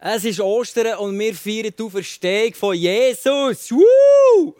Es 0.00 0.24
ist 0.24 0.38
Ostern 0.38 0.96
und 0.98 1.18
wir 1.18 1.34
feiern 1.34 1.74
die 1.76 1.82
Auferstehung 1.82 2.54
von 2.54 2.72
Jesus. 2.72 3.72
Woo! 3.72 4.54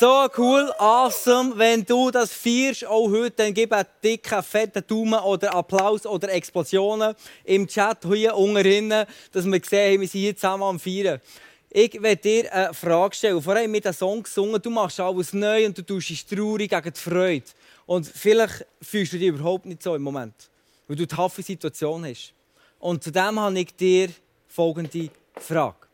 So 0.00 0.26
cool, 0.38 0.72
awesome. 0.78 1.52
Wenn 1.58 1.84
du 1.84 2.10
das 2.10 2.32
feierst, 2.32 2.86
auch 2.86 3.10
heute, 3.10 3.36
dann 3.36 3.52
gib 3.52 3.74
einen 3.74 3.86
dicken, 4.02 4.42
fetten 4.42 4.82
Daumen 4.86 5.20
oder 5.20 5.54
Applaus 5.54 6.06
oder 6.06 6.32
Explosionen 6.32 7.14
im 7.44 7.66
Chat 7.66 8.06
hier 8.10 8.34
unten, 8.34 8.88
dass 9.32 9.44
wir 9.44 9.60
sehen, 9.62 10.00
wir 10.00 10.08
sind 10.08 10.20
hier 10.20 10.34
zusammen 10.34 10.62
am 10.62 10.80
Feiern. 10.80 11.20
Ich 11.68 12.00
werde 12.00 12.22
dir 12.22 12.50
eine 12.50 12.72
Frage 12.72 13.14
stellen. 13.14 13.42
Vorher 13.42 13.64
haben 13.64 13.72
wir 13.74 13.82
den 13.82 13.92
Song 13.92 14.22
gesungen, 14.22 14.62
du 14.62 14.70
machst 14.70 14.98
alles 14.98 15.34
neu 15.34 15.66
und 15.66 15.76
du 15.76 15.82
tust 15.82 16.08
dich 16.08 16.24
traurig 16.24 16.70
gegen 16.70 16.90
die 16.90 17.00
Freude. 17.00 17.44
Und 17.84 18.06
vielleicht 18.06 18.64
fühlst 18.80 19.12
du 19.12 19.18
dich 19.18 19.28
überhaupt 19.28 19.66
nicht 19.66 19.82
so 19.82 19.94
im 19.94 20.02
Moment, 20.02 20.48
weil 20.88 20.96
du 20.96 21.02
eine 21.02 21.08
taffe 21.08 21.42
Situation 21.42 22.06
hast. 22.06 22.32
Und 22.78 23.04
zudem 23.04 23.38
habe 23.38 23.58
ich 23.58 23.76
dir 23.76 24.08
folgende 24.54 25.10
Frage. 25.36 25.88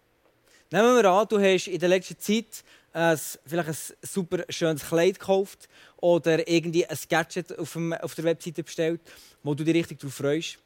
Nehmen 0.70 0.95
wir 0.95 1.10
an, 1.10 1.27
du 1.27 1.41
hast 1.41 1.66
in 1.66 1.80
der 1.80 1.88
letzten 1.88 2.18
Zeit 2.18 2.62
ein, 2.92 3.18
vielleicht 3.46 3.68
ein 3.70 3.96
super 4.02 4.45
schönes 4.51 4.87
Kleid 4.87 5.18
gekauft 5.18 5.66
oder 5.96 6.46
irgendwie 6.46 6.84
ein 6.84 6.98
Gadget 7.09 7.59
auf, 7.59 7.73
dem, 7.73 7.95
auf 7.95 8.15
der 8.15 8.24
Webseite 8.24 8.62
bestellt, 8.62 9.01
wo 9.42 9.54
du 9.54 9.65
dich 9.65 9.74
richtig 9.74 9.98
darauf 10.01 10.12
freust, 10.12 10.59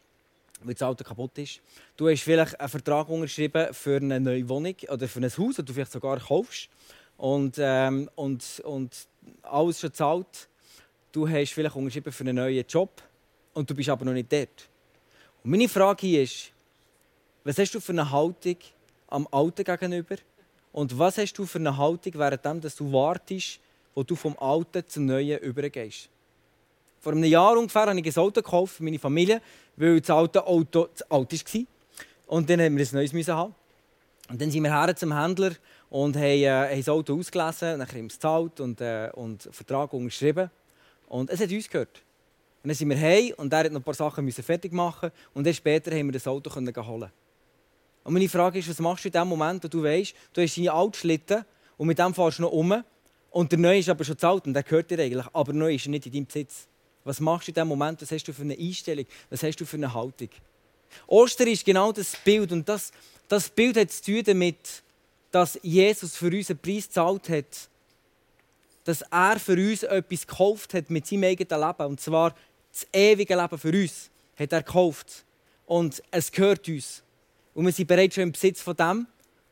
weil 0.65 0.75
das 0.75 0.83
Auto 0.83 1.05
kaputt 1.05 1.39
ist. 1.39 1.61
Du 1.97 2.09
hast 2.09 2.23
vielleicht 2.23 2.59
einen 2.59 2.69
Vertrag 2.69 3.09
unterschrieben 3.09 3.73
für 3.73 3.99
eine 3.99 4.19
neue 4.19 4.49
Wohnung 4.49 4.75
oder 4.89 5.07
für 5.07 5.21
ein 5.21 5.31
Haus, 5.31 5.55
das 5.55 5.65
du 5.65 5.73
vielleicht 5.73 5.93
sogar 5.93 6.19
kaufst. 6.19 6.69
Und, 7.17 7.59
ähm, 7.61 8.11
und, 8.17 8.61
und 8.65 9.07
alles 9.43 9.79
schon 9.79 9.95
zahlt. 9.95 10.49
Du 11.13 11.29
hast 11.29 11.53
vielleicht 11.53 11.77
unterschrieben 11.77 12.13
für 12.13 12.25
einen 12.25 12.35
neuen 12.35 12.67
Job 12.67 13.01
und 13.53 13.71
du 13.71 13.75
bist 13.77 13.89
aber 13.89 14.05
noch 14.05 14.15
nicht 14.15 14.33
dort. 14.33 14.69
Und 15.45 15.53
meine 15.53 15.69
Frage 15.69 16.09
hier 16.09 16.25
ist, 16.25 16.54
was 17.45 17.59
hast 17.59 17.75
du 17.75 17.81
für 17.81 17.93
eine 17.93 18.11
Haltung 18.11 18.57
am 19.09 19.29
Alten 19.31 19.65
gegenüber? 19.65 20.17
Und 20.73 20.99
was 20.99 21.19
hast 21.19 21.35
du 21.35 21.45
für 21.45 21.59
eine 21.59 21.77
Haltung, 21.77 22.15
während 22.15 22.45
du 22.45 22.93
wartest, 22.93 23.61
wo 23.95 24.03
du 24.03 24.17
vom 24.17 24.37
Alten 24.39 24.83
zum 24.89 25.07
Neuen 25.07 25.39
übergehst? 25.41 26.09
Vor 27.01 27.13
einem 27.13 27.25
Jahr 27.25 27.59
ungefähr 27.59 27.83
habe 27.83 28.01
ich 28.01 28.17
ein 28.17 28.23
Auto 28.23 28.41
gekauft 28.41 28.77
für 28.77 28.83
meine 28.83 28.99
Familie, 28.99 29.43
weil 29.77 30.01
das 30.01 30.09
alte 30.09 30.45
Auto 30.47 30.89
zu 30.95 31.11
alt 31.11 31.33
war. 31.33 31.63
Und 32.27 32.49
dann 32.49 32.61
haben 32.63 32.77
wir 32.79 32.87
ein 32.87 32.95
neues 32.95 33.29
haben. 33.29 33.55
Und 34.31 34.41
dann 34.41 34.51
sind 34.51 34.63
wir 34.63 34.73
her 34.73 34.97
zum 34.97 35.17
Händler 35.17 35.53
und 35.91 36.17
haben, 36.17 36.25
äh, 36.25 36.77
das 36.79 36.89
Auto 36.89 37.19
ausgelesen, 37.19 37.79
dann 37.79 37.87
haben 37.87 37.95
wir 37.95 38.07
es 38.07 38.15
gezahlt 38.15 38.59
und, 38.59 38.81
äh, 38.81 39.11
und 39.13 39.45
einen 39.45 39.53
Vertrag 39.53 39.93
unterschrieben. 39.93 40.51
Und 41.09 41.29
es 41.29 41.41
hat 41.41 41.51
uns 41.51 41.69
gehört. 41.69 42.03
Und 42.63 42.69
dann 42.69 42.75
sind 42.75 42.89
wir 42.89 42.99
heim 42.99 43.35
und 43.37 43.53
er 43.53 43.65
hat 43.65 43.73
noch 43.73 43.81
ein 43.81 43.85
paar 43.85 43.93
Sachen 43.93 44.33
fertig 44.33 44.73
machen 44.73 45.11
und 45.35 45.47
dann 45.47 45.53
später 45.53 45.91
haben 45.95 46.07
wir 46.07 46.13
das 46.13 46.27
Auto 46.27 46.51
holen. 46.51 47.11
Und 48.05 48.13
meine 48.13 48.29
Frage 48.29 48.59
ist, 48.59 48.69
was 48.69 48.79
machst 48.79 49.05
du 49.05 49.09
in 49.09 49.13
dem 49.13 49.29
Moment, 49.29 49.65
wo 49.65 49.69
du 49.69 49.83
weißt, 49.83 50.15
du 50.35 50.43
hast 50.43 50.57
deine 50.57 50.73
alte 50.73 50.99
Schlitten 50.99 51.45
und 51.79 51.87
mit 51.87 51.99
dem 51.99 52.15
fährst 52.15 52.39
du 52.39 52.43
noch 52.43 52.53
um 52.53 52.85
und 53.31 53.51
der 53.51 53.59
neue 53.59 53.79
ist 53.79 53.89
aber 53.89 54.05
schon 54.05 54.19
zahlt 54.19 54.47
und 54.47 54.55
der 54.55 54.63
gehört 54.63 54.91
dir 54.91 54.99
eigentlich, 54.99 55.27
aber 55.33 55.53
der 55.53 55.61
neue 55.61 55.75
ist 55.75 55.89
nicht 55.89 56.07
in 56.07 56.13
deinem 56.13 56.27
Besitz. 56.27 56.69
Was 57.03 57.19
machst 57.19 57.49
du 57.49 57.51
in 57.51 57.55
dem 57.55 57.69
Moment? 57.69 58.01
Was 58.01 58.13
hast 58.13 58.25
du 58.25 58.33
für 58.33 58.43
eine 58.43 58.57
Einstellung? 58.57 59.07
Was 59.31 59.43
hast 59.43 59.57
du 59.57 59.65
für 59.65 59.77
eine 59.77 59.93
Haltung? 59.93 60.29
Ostern 61.07 61.49
ist 61.49 61.65
genau 61.65 61.93
das 61.93 62.17
Bild 62.17 62.53
und 62.53 62.69
das, 62.69 62.93
das 63.29 63.49
Bild 63.49 63.77
hat 63.77 63.91
zu 63.91 64.03
tun 64.03 64.23
damit, 64.25 64.83
dass 65.31 65.59
Jesus 65.63 66.17
für 66.17 66.27
uns 66.27 66.51
einen 66.51 66.61
Preis 66.61 66.87
gezahlt 66.87 67.29
hat. 67.29 67.69
Dass 68.85 69.03
er 69.03 69.39
für 69.41 69.55
uns 69.55 69.83
etwas 69.83 70.27
gekauft 70.27 70.75
hat 70.75 70.91
mit 70.91 71.07
seinem 71.07 71.25
eigenen 71.25 71.61
Leben. 71.61 71.87
Und 71.87 72.01
zwar 72.01 72.35
das 72.71 72.87
ewige 72.93 73.35
Leben 73.35 73.59
für 73.59 73.73
uns 73.73 74.11
hat 74.37 74.53
er 74.53 74.63
gekauft. 74.63 75.25
Und 75.67 76.03
es 76.11 76.31
gehört 76.31 76.69
uns. 76.69 77.04
Und 77.55 77.65
wir 77.65 77.73
sind 77.73 77.87
bereits 77.87 78.15
schon 78.15 78.25
im 78.25 78.33
Besitz 78.33 78.61
von 78.61 78.77
dem, 78.77 79.07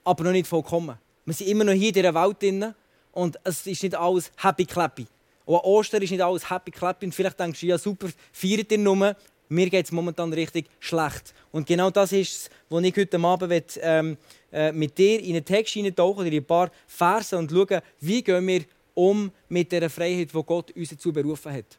aber 0.05 0.25
noch 0.25 0.33
nicht 0.33 0.47
vollkommen. 0.47 0.99
Wir 1.25 1.35
sind 1.35 1.49
immer 1.49 1.65
noch 1.65 1.73
hier 1.73 1.89
in 1.89 1.95
dieser 1.95 2.15
Welt 2.15 2.43
drin 2.43 2.75
und 3.13 3.39
es 3.45 3.67
ist 3.67 3.83
nicht 3.83 3.95
alles 3.95 4.33
happy 4.37 4.65
clappy. 4.65 5.07
Und 5.45 5.57
an 5.57 5.61
Ostern 5.63 6.03
ist 6.03 6.11
nicht 6.11 6.23
alles 6.23 6.51
happy 6.51 6.73
clappy 6.73 7.07
und 7.07 7.15
vielleicht 7.15 7.39
denkst 7.39 7.61
du, 7.61 7.67
ja 7.67 7.79
super, 7.79 8.09
feiert 8.33 8.73
ihr 8.73 8.79
nur. 8.79 9.17
Mir 9.49 9.69
geht 9.69 9.85
es 9.85 9.93
momentan 9.93 10.33
richtig 10.33 10.67
schlecht. 10.81 11.35
Und 11.53 11.67
genau 11.67 11.91
das 11.91 12.13
ist 12.13 12.33
es, 12.33 12.51
was 12.71 12.83
ich 12.83 12.97
heute 12.97 13.21
Abend 13.21 13.51
will, 13.51 13.65
ähm, 13.83 14.17
äh, 14.51 14.73
mit 14.73 14.97
dir 14.97 15.21
in 15.21 15.37
einen 15.37 15.45
Text 15.45 15.75
hineintauchen 15.75 16.21
oder 16.23 16.33
in 16.33 16.39
ein 16.39 16.45
paar 16.45 16.71
Verse 16.87 17.37
und 17.37 17.51
schauen, 17.51 17.83
wie 18.01 18.23
gehen 18.23 18.47
wir 18.47 18.65
um 18.95 19.31
mit 19.49 19.71
der 19.71 19.91
Freiheit, 19.91 20.31
die 20.35 20.43
Gott 20.43 20.71
uns 20.73 20.89
dazu 20.89 21.13
berufen 21.13 21.53
hat. 21.53 21.79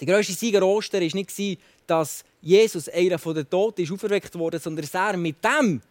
Der 0.00 0.06
grösste 0.06 0.32
Sieger 0.32 0.62
Ostern 0.62 1.02
war 1.02 1.14
nicht, 1.14 1.60
dass 1.86 2.24
Jesus, 2.46 2.88
einer 2.88 3.18
von 3.18 3.34
den 3.34 3.50
Toten, 3.50 3.82
ist 3.82 3.90
auferweckt 3.90 4.34
worden, 4.38 4.60
sondern 4.60 4.84
dass 4.84 4.94
er 4.94 5.16
mit 5.16 5.36
dem 5.44 5.82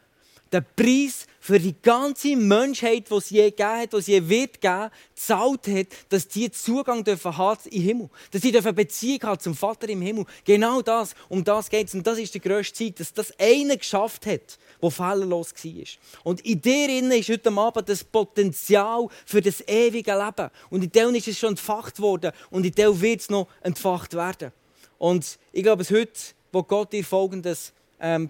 den 0.54 0.66
Preis 0.76 1.26
für 1.40 1.60
die 1.60 1.76
ganze 1.82 2.36
Menschheit, 2.36 3.10
die 3.10 3.16
es 3.16 3.30
je 3.30 3.50
gegeben 3.50 3.82
hat, 3.82 3.94
die 3.94 3.98
es 3.98 4.08
je 4.08 4.30
wird 4.30 4.62
geben, 4.62 4.90
gezahlt 5.14 5.68
hat, 5.68 5.88
dass 6.10 6.28
die 6.28 6.50
Zugang 6.50 7.04
dürfen 7.04 7.36
haben 7.38 7.60
im 7.70 7.82
Himmel. 7.82 8.10
Dass 8.32 8.42
sie 8.42 8.52
dürfen 8.52 8.74
Beziehung 8.74 9.24
haben 9.24 9.40
zum 9.40 9.56
Vater 9.56 9.90
im 9.90 10.02
Himmel. 10.02 10.26
Genau 10.44 10.82
das, 10.82 11.14
um 11.30 11.44
das 11.44 11.70
geht 11.70 11.88
es. 11.88 11.94
Und 11.94 12.08
das 12.08 12.20
ist 12.20 12.34
die 12.34 12.40
grösste 12.40 12.86
Zeit, 12.86 13.00
dass 13.00 13.12
das 13.12 13.34
einer 13.40 13.76
geschafft 13.76 14.26
hat, 14.26 14.58
der 14.82 14.92
fehlerlos 14.92 15.54
war. 15.54 15.86
Und 16.24 16.42
in 16.42 16.62
dir 16.62 16.90
ist 16.90 17.30
heute 17.30 17.52
Abend 17.52 17.90
das 17.90 18.04
Potenzial 18.04 19.08
für 19.26 19.42
das 19.42 19.62
ewige 19.68 20.14
Leben. 20.14 20.50
Und 20.70 20.84
in 20.84 20.92
dem 20.92 21.16
ist 21.16 21.28
es 21.28 21.38
schon 21.38 21.50
entfacht 21.50 22.00
worden 22.00 22.32
und 22.50 22.66
in 22.66 22.72
dem 22.72 23.02
wird 23.02 23.22
es 23.22 23.30
noch 23.30 23.48
entfacht 23.62 24.14
werden. 24.14 24.52
Und 24.98 25.38
ich 25.52 25.64
glaube, 25.64 25.82
es 25.82 25.92
heute, 25.92 26.14
wo 26.56 26.64
Gott 26.64 26.94
dir 26.94 27.04
folgendes 27.04 27.74
ähm, 28.00 28.30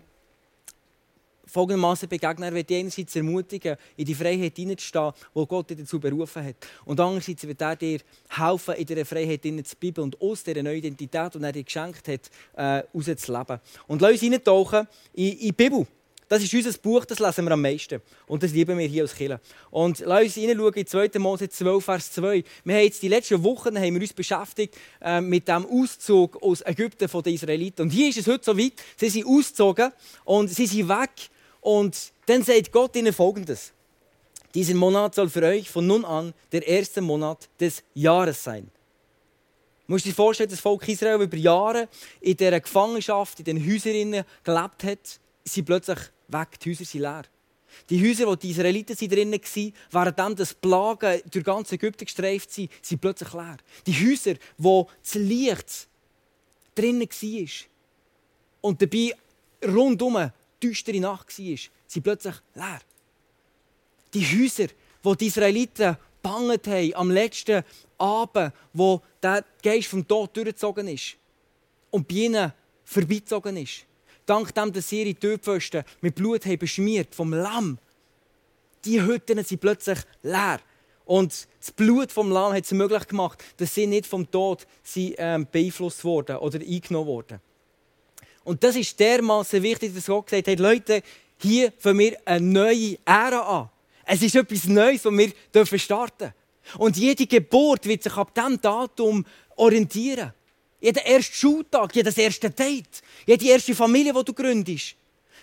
folgendermaßen 1.46 2.10
begegnen. 2.10 2.50
Er 2.50 2.56
wird 2.56 2.72
dich 2.72 2.80
einerseits 2.80 3.16
ermutigen, 3.16 3.78
in 3.96 4.06
die 4.06 4.16
Freiheit 4.16 4.56
hineinzustehen, 4.56 5.12
wo 5.32 5.46
Gott 5.46 5.70
dich 5.70 5.78
dazu 5.78 6.00
berufen 6.00 6.44
hat. 6.44 6.56
Und 6.86 7.00
andererseits 7.00 7.48
wird 7.48 7.62
er 7.62 7.76
dir 7.76 8.00
helfen, 8.30 8.74
in 8.74 8.86
dieser 8.88 9.06
Freiheit 9.06 9.44
zu 9.44 9.76
bleiben 9.76 10.02
und 10.06 10.20
aus 10.20 10.44
dieser 10.44 10.64
neuen 10.64 10.80
Identität, 10.80 11.36
die 11.36 11.44
er 11.44 11.52
dir 11.52 11.64
geschenkt 11.64 12.08
hat, 12.08 12.32
äh, 12.56 12.84
rauszuleben. 12.98 13.60
Und 13.86 14.02
lass 14.02 14.14
uns 14.14 14.22
hineintauchen 14.22 14.88
in, 15.14 15.32
in 15.34 15.40
die 15.40 15.52
Bibel. 15.52 15.86
Das 16.28 16.42
ist 16.42 16.54
unser 16.54 16.74
Buch, 16.80 17.06
das 17.06 17.20
lesen 17.20 17.46
wir 17.46 17.52
am 17.52 17.62
meisten. 17.62 18.02
Und 18.26 18.42
das 18.42 18.52
lieben 18.52 18.78
wir 18.80 18.88
hier 18.88 19.04
als 19.04 19.14
Kirche. 19.14 19.40
Und 19.70 20.00
lass 20.00 20.24
uns 20.24 20.34
hineinschauen 20.34 20.74
in 20.74 20.88
2. 20.88 21.20
Mose 21.20 21.50
12, 21.50 21.86
Vers 21.86 22.12
2. 22.14 22.44
Wir 22.64 22.76
haben 22.76 22.84
jetzt 22.84 23.02
die 23.04 23.08
letzten 23.08 23.44
Wochen 23.44 23.78
haben 23.78 23.94
wir 23.94 24.02
uns 24.02 24.14
beschäftigt 24.14 24.76
äh, 25.02 25.22
mit 25.22 25.48
dem 25.48 25.66
Auszug 25.68 26.42
aus 26.42 26.62
Ägypten 26.66 27.08
von 27.08 27.22
den 27.22 27.36
Israeliten. 27.36 27.84
Und 27.84 27.92
hier 27.92 28.10
ist 28.10 28.18
es 28.18 28.28
heute 28.28 28.44
so 28.44 28.58
weit, 28.58 28.74
sie 28.98 29.10
sind 29.10 29.28
ausgezogen 29.28 29.92
und 30.24 30.50
sie 30.50 30.66
sind 30.66 30.90
weg 30.90 31.12
und 31.62 31.96
dann 32.26 32.44
sagt 32.44 32.72
Gott 32.72 32.96
ihnen 32.96 33.14
folgendes. 33.14 33.72
Dieser 34.56 34.74
Monat 34.74 35.14
soll 35.14 35.30
für 35.30 35.44
euch 35.44 35.70
von 35.70 35.86
nun 35.86 36.06
an 36.06 36.34
der 36.52 36.66
erste 36.66 37.02
Monat 37.02 37.50
des 37.60 37.84
Jahres 37.94 38.44
sein. 38.44 38.72
Du 39.86 39.94
musst 39.94 40.06
dir 40.06 40.14
vorstellen, 40.14 40.50
das 40.50 40.60
Volk 40.60 40.88
Israel 40.88 41.22
über 41.22 41.38
Jahre 41.38 41.88
in 42.22 42.36
dieser 42.36 42.60
Gefangenschaft, 42.60 43.40
in 43.40 43.46
den 43.46 43.64
Häusern 43.64 44.26
gelebt 44.44 44.84
hat, 44.84 45.20
sind 45.44 45.66
plötzlich 45.66 46.00
weg. 46.28 46.60
Die 46.60 46.72
Häuser 46.72 46.86
sind 46.86 47.02
leer. 47.02 47.24
Die 47.90 48.02
Häuser, 48.02 48.28
wo 48.28 48.36
die 48.36 48.52
Israeliten 48.52 48.96
drinnen 48.96 49.42
waren, 49.42 49.74
während 49.92 50.40
das 50.40 50.54
Plagen 50.54 51.22
durch 51.30 51.46
ganz 51.46 51.72
Ägypten 51.72 52.06
gestreift 52.06 52.52
sind, 52.52 52.72
sind 52.82 53.02
plötzlich 53.02 53.34
leer. 53.34 53.58
Die 53.86 53.94
Häuser, 53.94 54.36
wo 54.58 54.90
das 55.04 55.16
Licht 55.16 55.88
drinnen 56.74 57.10
war 57.10 57.50
und 58.62 58.82
dabei 58.82 59.14
rundum 59.66 60.32
düstere 60.62 61.00
Nacht 61.00 61.38
war, 61.38 61.58
sind 61.88 62.04
plötzlich 62.04 62.36
leer. 62.54 62.82
Die 64.14 64.24
Häuser, 64.26 64.68
wo 65.04 65.16
die 65.16 65.28
Israeliten 65.28 65.98
banget 66.22 66.68
haben 66.68 66.96
am 66.96 67.12
letzten 67.12 67.64
Abend, 67.98 68.54
wo 68.74 69.02
der 69.22 69.46
Geist 69.62 69.88
vom 69.88 70.08
Tod 70.08 70.36
durchgezogen 70.36 70.88
ist 70.88 71.18
und 71.92 72.08
bei 72.08 72.16
ihnen 72.16 72.52
vorbeizogen 72.84 73.58
ist. 73.58 73.86
Dank 74.26 74.54
dem, 74.56 74.74
dass 74.74 74.90
sie 74.90 75.04
ihre 75.04 75.16
Türpfosten 75.16 75.84
mit 76.02 76.16
Blut 76.16 76.46
haben 76.46 76.58
beschmiert 76.58 77.14
vom 77.14 77.34
Lamm. 77.34 77.78
Die 78.84 79.02
Hütten 79.02 79.44
sind 79.44 79.62
plötzlich 79.62 80.00
leer. 80.24 80.60
Und 81.06 81.48
das 81.60 81.72
Blut 81.72 82.12
vom 82.12 82.32
Lamm 82.32 82.54
hat 82.54 82.66
es 82.66 82.72
möglich 82.72 83.08
gemacht, 83.08 83.44
dass 83.58 83.76
sie 83.76 83.86
nicht 83.86 84.08
vom 84.08 84.30
Tod 84.30 84.66
ähm, 84.96 85.48
beeinflusst 85.52 86.04
wurden 86.04 86.38
oder 86.38 86.60
eingenommen 86.60 87.08
wurden. 87.08 87.40
Und 88.44 88.64
das 88.64 88.76
ist 88.76 89.00
dermaßen 89.00 89.62
wichtig, 89.62 89.94
dass 89.94 90.06
Gott 90.06 90.28
gesagt 90.28 90.48
hat, 90.48 90.60
Leute, 90.60 91.02
hier 91.38 91.72
fangen 91.78 92.00
wir 92.00 92.18
eine 92.26 92.46
neue 92.46 92.98
Ära 93.06 93.62
an. 93.62 93.70
Es 94.06 94.22
ist 94.22 94.36
etwas 94.36 94.66
Neues, 94.66 95.02
das 95.02 95.14
wir 95.14 95.32
dürfen 95.54 95.80
starten 95.80 96.34
Und 96.78 96.98
jede 96.98 97.26
Geburt 97.26 97.86
wird 97.86 98.04
sich 98.04 98.16
ab 98.16 98.34
diesem 98.34 98.62
Datum 98.62 99.26
orientieren. 99.56 100.34
Jeder 100.86 101.04
erste 101.04 101.36
Schultag, 101.36 101.96
jedes 101.96 102.16
erste 102.16 102.52
Date, 102.52 103.02
jede 103.26 103.48
erste 103.48 103.74
Familie, 103.74 104.14
die 104.14 104.24
du 104.24 104.34
gründest. 104.34 104.96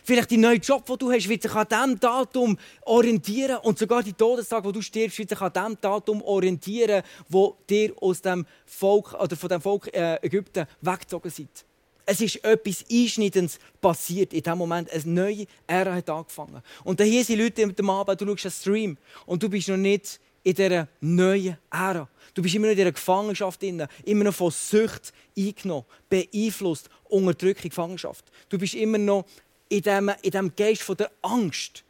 Vielleicht 0.04 0.30
dein 0.30 0.38
neuer 0.38 0.54
Job, 0.54 0.86
den 0.86 0.96
du 0.98 1.10
hast, 1.10 1.28
wird 1.28 1.42
sich 1.42 1.52
an 1.52 1.66
diesem 1.68 1.98
Datum 1.98 2.56
orientieren. 2.82 3.56
Und 3.56 3.76
sogar 3.76 4.04
die 4.04 4.12
Todestag, 4.12 4.64
wo 4.64 4.70
du 4.70 4.80
stirbst, 4.80 5.18
wird 5.18 5.30
sich 5.30 5.40
an 5.40 5.52
diesem 5.52 5.80
Datum 5.80 6.22
orientieren, 6.22 7.02
wo 7.28 7.56
dir 7.68 7.92
aus 8.00 8.22
dem 8.22 8.46
Volk 8.66 9.14
oder 9.14 9.34
von 9.34 9.48
dem 9.48 9.60
Volk 9.60 9.92
äh, 9.92 10.24
Ägypten 10.24 10.64
weggezogen 10.80 11.32
seid. 11.32 11.64
Es 12.06 12.20
ist 12.20 12.44
etwas 12.44 12.84
Einschneidendes 12.88 13.58
passiert 13.80 14.32
in 14.32 14.44
dem 14.44 14.58
Moment. 14.58 14.92
Eine 14.92 15.06
neue 15.06 15.46
Ära 15.66 15.96
hat 15.96 16.08
angefangen. 16.08 16.62
Und 16.84 17.00
hier 17.02 17.24
sind 17.24 17.40
Leute 17.40 17.66
mit 17.66 17.76
dem 17.76 17.90
Abend, 17.90 18.20
du 18.20 18.26
schaust 18.26 18.44
einen 18.44 18.52
Stream 18.52 18.98
und 19.26 19.42
du 19.42 19.48
bist 19.48 19.68
noch 19.68 19.76
nicht 19.76 20.20
in 20.42 20.54
dieser 20.54 20.88
neuen 21.00 21.56
Ära. 21.70 22.08
Du 22.34 22.42
bist 22.42 22.54
immer 22.54 22.66
noch 22.66 22.72
in 22.72 22.78
dieser 22.78 22.92
Gefangenschaft 22.92 23.62
drin, 23.62 23.86
immer 24.04 24.24
noch 24.24 24.34
von 24.34 24.50
Sucht 24.50 25.12
eingenommen, 25.36 25.84
beeinflusst, 26.08 26.88
Unterdrückung, 27.04 27.68
Gefangenschaft. 27.68 28.24
Du 28.48 28.58
bist 28.58 28.74
immer 28.74 28.98
noch 28.98 29.24
in 29.68 29.82
diesem, 29.82 30.08
in 30.08 30.30
diesem 30.30 30.56
Geist 30.56 30.82
von 30.82 30.96
der 30.96 31.10
Angst. 31.22 31.84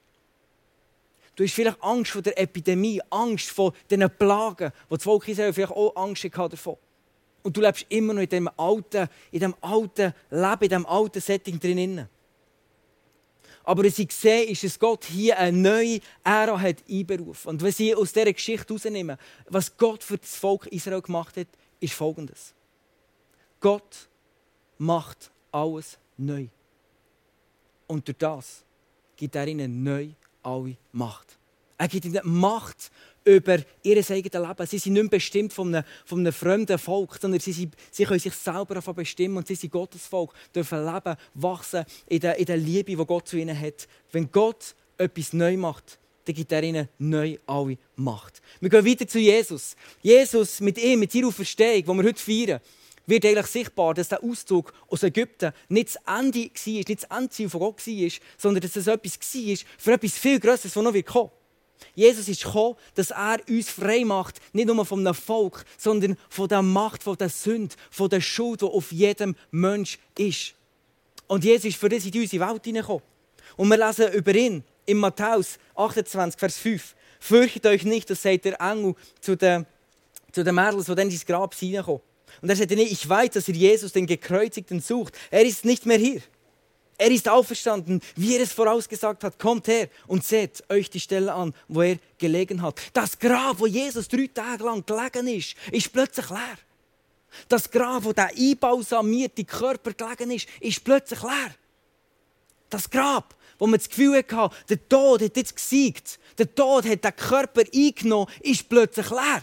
Du 1.34 1.44
hast 1.44 1.54
vielleicht 1.54 1.82
Angst 1.82 2.10
vor 2.10 2.22
der 2.22 2.38
Epidemie, 2.38 3.00
Angst 3.08 3.50
vor 3.50 3.72
diesen 3.90 4.08
Plagen, 4.18 4.70
wo 4.88 4.96
das 4.96 5.04
Volk 5.04 5.28
Israel 5.28 5.52
vielleicht 5.52 5.72
auch 5.72 5.96
Angst 5.96 6.24
hatte 6.24 6.50
davon. 6.50 6.76
Und 7.42 7.56
du 7.56 7.60
lebst 7.60 7.86
immer 7.88 8.12
noch 8.12 8.22
in 8.22 8.28
diesem 8.28 8.50
alten, 8.56 9.08
in 9.30 9.40
dem 9.40 9.54
alten 9.60 10.14
Leben, 10.30 10.62
in 10.62 10.68
diesem 10.68 10.86
alten 10.86 11.20
Setting 11.20 11.58
drin. 11.58 12.06
Aber 13.64 13.84
was 13.84 13.98
ich 13.98 14.12
sehe, 14.12 14.44
ist, 14.44 14.64
dass 14.64 14.78
Gott 14.78 15.04
hier 15.04 15.38
eine 15.38 15.56
neue 15.56 16.00
Ära 16.24 16.60
hat 16.60 16.82
einberufen. 16.88 17.50
Und 17.50 17.62
was 17.62 17.78
ich 17.78 17.96
aus 17.96 18.12
dieser 18.12 18.32
Geschichte 18.32 18.68
herausnehme, 18.68 19.18
was 19.46 19.76
Gott 19.76 20.02
für 20.02 20.18
das 20.18 20.36
Volk 20.36 20.66
Israel 20.66 21.02
gemacht 21.02 21.36
hat, 21.36 21.48
ist 21.80 21.94
Folgendes. 21.94 22.54
Gott 23.60 24.08
macht 24.78 25.30
alles 25.52 25.98
neu. 26.16 26.48
Und 27.86 28.08
durch 28.08 28.18
das 28.18 28.64
gibt 29.16 29.36
er 29.36 29.46
ihnen 29.46 29.82
neu 29.84 30.08
alle 30.42 30.76
Macht. 30.90 31.38
Er 31.78 31.88
gibt 31.88 32.04
ihnen 32.04 32.20
Macht 32.24 32.90
über 33.24 33.58
ihr 33.82 33.96
eigenes 33.96 34.48
Leben. 34.48 34.66
Sie 34.66 34.78
sind 34.78 34.92
nicht 34.94 35.10
bestimmt 35.10 35.52
von 35.52 35.74
einem, 35.74 35.84
von 36.04 36.20
einem 36.20 36.32
fremden 36.32 36.78
Volk, 36.78 37.18
sondern 37.20 37.40
sie, 37.40 37.52
sind, 37.52 37.74
sie 37.90 38.04
können 38.04 38.20
sich 38.20 38.34
selber 38.34 38.80
bestimmen 38.92 39.36
und 39.36 39.46
sie 39.46 39.54
sind 39.54 39.72
Gottes 39.72 40.06
Volk, 40.06 40.32
dürfen 40.54 40.84
leben, 40.84 41.16
wachsen 41.34 41.84
in 42.06 42.20
der, 42.20 42.36
in 42.36 42.46
der 42.46 42.56
Liebe, 42.56 42.96
die 42.96 43.06
Gott 43.06 43.28
zu 43.28 43.36
ihnen 43.36 43.58
hat. 43.58 43.88
Wenn 44.10 44.30
Gott 44.30 44.74
etwas 44.98 45.32
neu 45.32 45.56
macht, 45.56 45.98
dann 46.24 46.34
gibt 46.34 46.52
er 46.52 46.62
ihnen 46.62 46.88
neu 46.98 47.36
alle 47.46 47.78
Macht. 47.96 48.40
Wir 48.60 48.70
gehen 48.70 48.86
weiter 48.86 49.08
zu 49.08 49.18
Jesus. 49.18 49.76
Jesus 50.00 50.60
mit 50.60 50.78
ihm, 50.78 51.00
mit 51.00 51.14
ihrer 51.14 51.28
Auferstehung, 51.28 51.82
die 51.82 51.86
wir 51.86 52.08
heute 52.08 52.22
feiern, 52.22 52.60
wird 53.06 53.26
eigentlich 53.26 53.46
sichtbar, 53.46 53.94
dass 53.94 54.08
der 54.08 54.22
Auszug 54.22 54.72
aus 54.88 55.02
Ägypten 55.02 55.52
nicht 55.68 55.94
das 55.94 56.18
Ende 56.18 56.38
war, 56.38 56.72
nicht 56.72 57.02
das 57.02 57.18
Endziel 57.18 57.50
von 57.50 57.60
Gott 57.60 57.86
war, 57.86 58.10
sondern 58.38 58.62
dass 58.62 58.76
es 58.76 58.86
etwas 58.86 59.18
war 59.18 59.56
für 59.78 59.92
etwas 59.92 60.18
viel 60.18 60.38
Größeres, 60.38 60.74
das 60.74 60.76
noch 60.76 60.92
kommen 61.04 61.30
wird. 61.30 61.41
Jesus 61.94 62.28
ist 62.28 62.44
gekommen, 62.44 62.76
dass 62.94 63.10
er 63.10 63.38
uns 63.48 63.70
frei 63.70 64.04
macht, 64.04 64.40
nicht 64.52 64.66
nur 64.66 64.84
von 64.84 65.00
einem 65.00 65.14
Volk, 65.14 65.64
sondern 65.78 66.16
von 66.28 66.48
der 66.48 66.62
Macht, 66.62 67.02
von 67.02 67.16
der 67.16 67.28
Sünde, 67.28 67.74
von 67.90 68.08
der 68.08 68.20
Schuld, 68.20 68.62
die 68.62 68.66
auf 68.66 68.92
jedem 68.92 69.36
Mensch 69.50 69.98
ist. 70.16 70.54
Und 71.26 71.44
Jesus 71.44 71.66
ist 71.66 71.76
für 71.76 71.88
das 71.88 72.04
in 72.04 72.20
unsere 72.20 72.48
Welt 72.48 72.64
hineingekommen. 72.64 73.02
Und 73.56 73.68
wir 73.68 73.76
lesen 73.76 74.12
über 74.12 74.34
ihn 74.34 74.64
in 74.86 74.98
Matthäus 74.98 75.58
28, 75.74 76.38
Vers 76.38 76.58
5. 76.58 76.94
Fürchtet 77.20 77.66
euch 77.66 77.84
nicht, 77.84 78.10
das 78.10 78.22
sagt 78.22 78.44
der 78.44 78.60
Engel 78.60 78.94
zu 79.20 79.36
den, 79.36 79.66
zu 80.32 80.42
den 80.42 80.54
Mädels, 80.54 80.86
die 80.86 80.94
dann 80.94 81.08
ins 81.08 81.24
Grab 81.24 81.54
hineinkommen. 81.54 82.02
Und 82.40 82.48
er 82.48 82.56
sagte, 82.56 82.74
ich 82.74 83.08
weiß, 83.08 83.30
dass 83.30 83.48
ihr 83.48 83.54
Jesus, 83.54 83.92
den 83.92 84.06
Gekreuzigten, 84.06 84.80
sucht. 84.80 85.16
Er 85.30 85.44
ist 85.44 85.64
nicht 85.64 85.86
mehr 85.86 85.98
hier. 85.98 86.22
Er 87.02 87.10
ist 87.10 87.28
auferstanden, 87.28 88.00
wie 88.14 88.36
er 88.36 88.42
es 88.42 88.52
vorausgesagt 88.52 89.24
hat. 89.24 89.36
Kommt 89.36 89.66
her 89.66 89.88
und 90.06 90.24
seht 90.24 90.62
euch 90.70 90.88
die 90.88 91.00
Stelle 91.00 91.34
an, 91.34 91.52
wo 91.66 91.82
er 91.82 91.96
gelegen 92.16 92.62
hat. 92.62 92.80
Das 92.92 93.18
Grab, 93.18 93.58
wo 93.58 93.66
Jesus 93.66 94.06
drei 94.06 94.28
Tage 94.32 94.62
lang 94.62 94.86
gelegen 94.86 95.26
ist, 95.26 95.56
ist 95.72 95.92
plötzlich 95.92 96.30
leer. 96.30 96.58
Das 97.48 97.68
Grab, 97.68 98.04
wo 98.04 98.12
der 98.12 98.30
einbalsamierte 98.38 99.42
Körper 99.42 99.94
gelegen 99.94 100.30
ist, 100.30 100.46
ist 100.60 100.84
plötzlich 100.84 101.20
leer. 101.24 101.56
Das 102.70 102.88
Grab, 102.88 103.34
wo 103.58 103.66
man 103.66 103.80
das 103.80 103.88
Gefühl 103.88 104.24
hatte, 104.30 104.54
der 104.68 104.88
Tod 104.88 105.22
hat 105.22 105.36
jetzt 105.36 105.56
gesiegt, 105.56 106.20
der 106.38 106.54
Tod 106.54 106.86
hat 106.86 107.02
den 107.02 107.16
Körper 107.16 107.62
eingenommen, 107.74 108.30
ist 108.42 108.68
plötzlich 108.68 109.10
leer. 109.10 109.42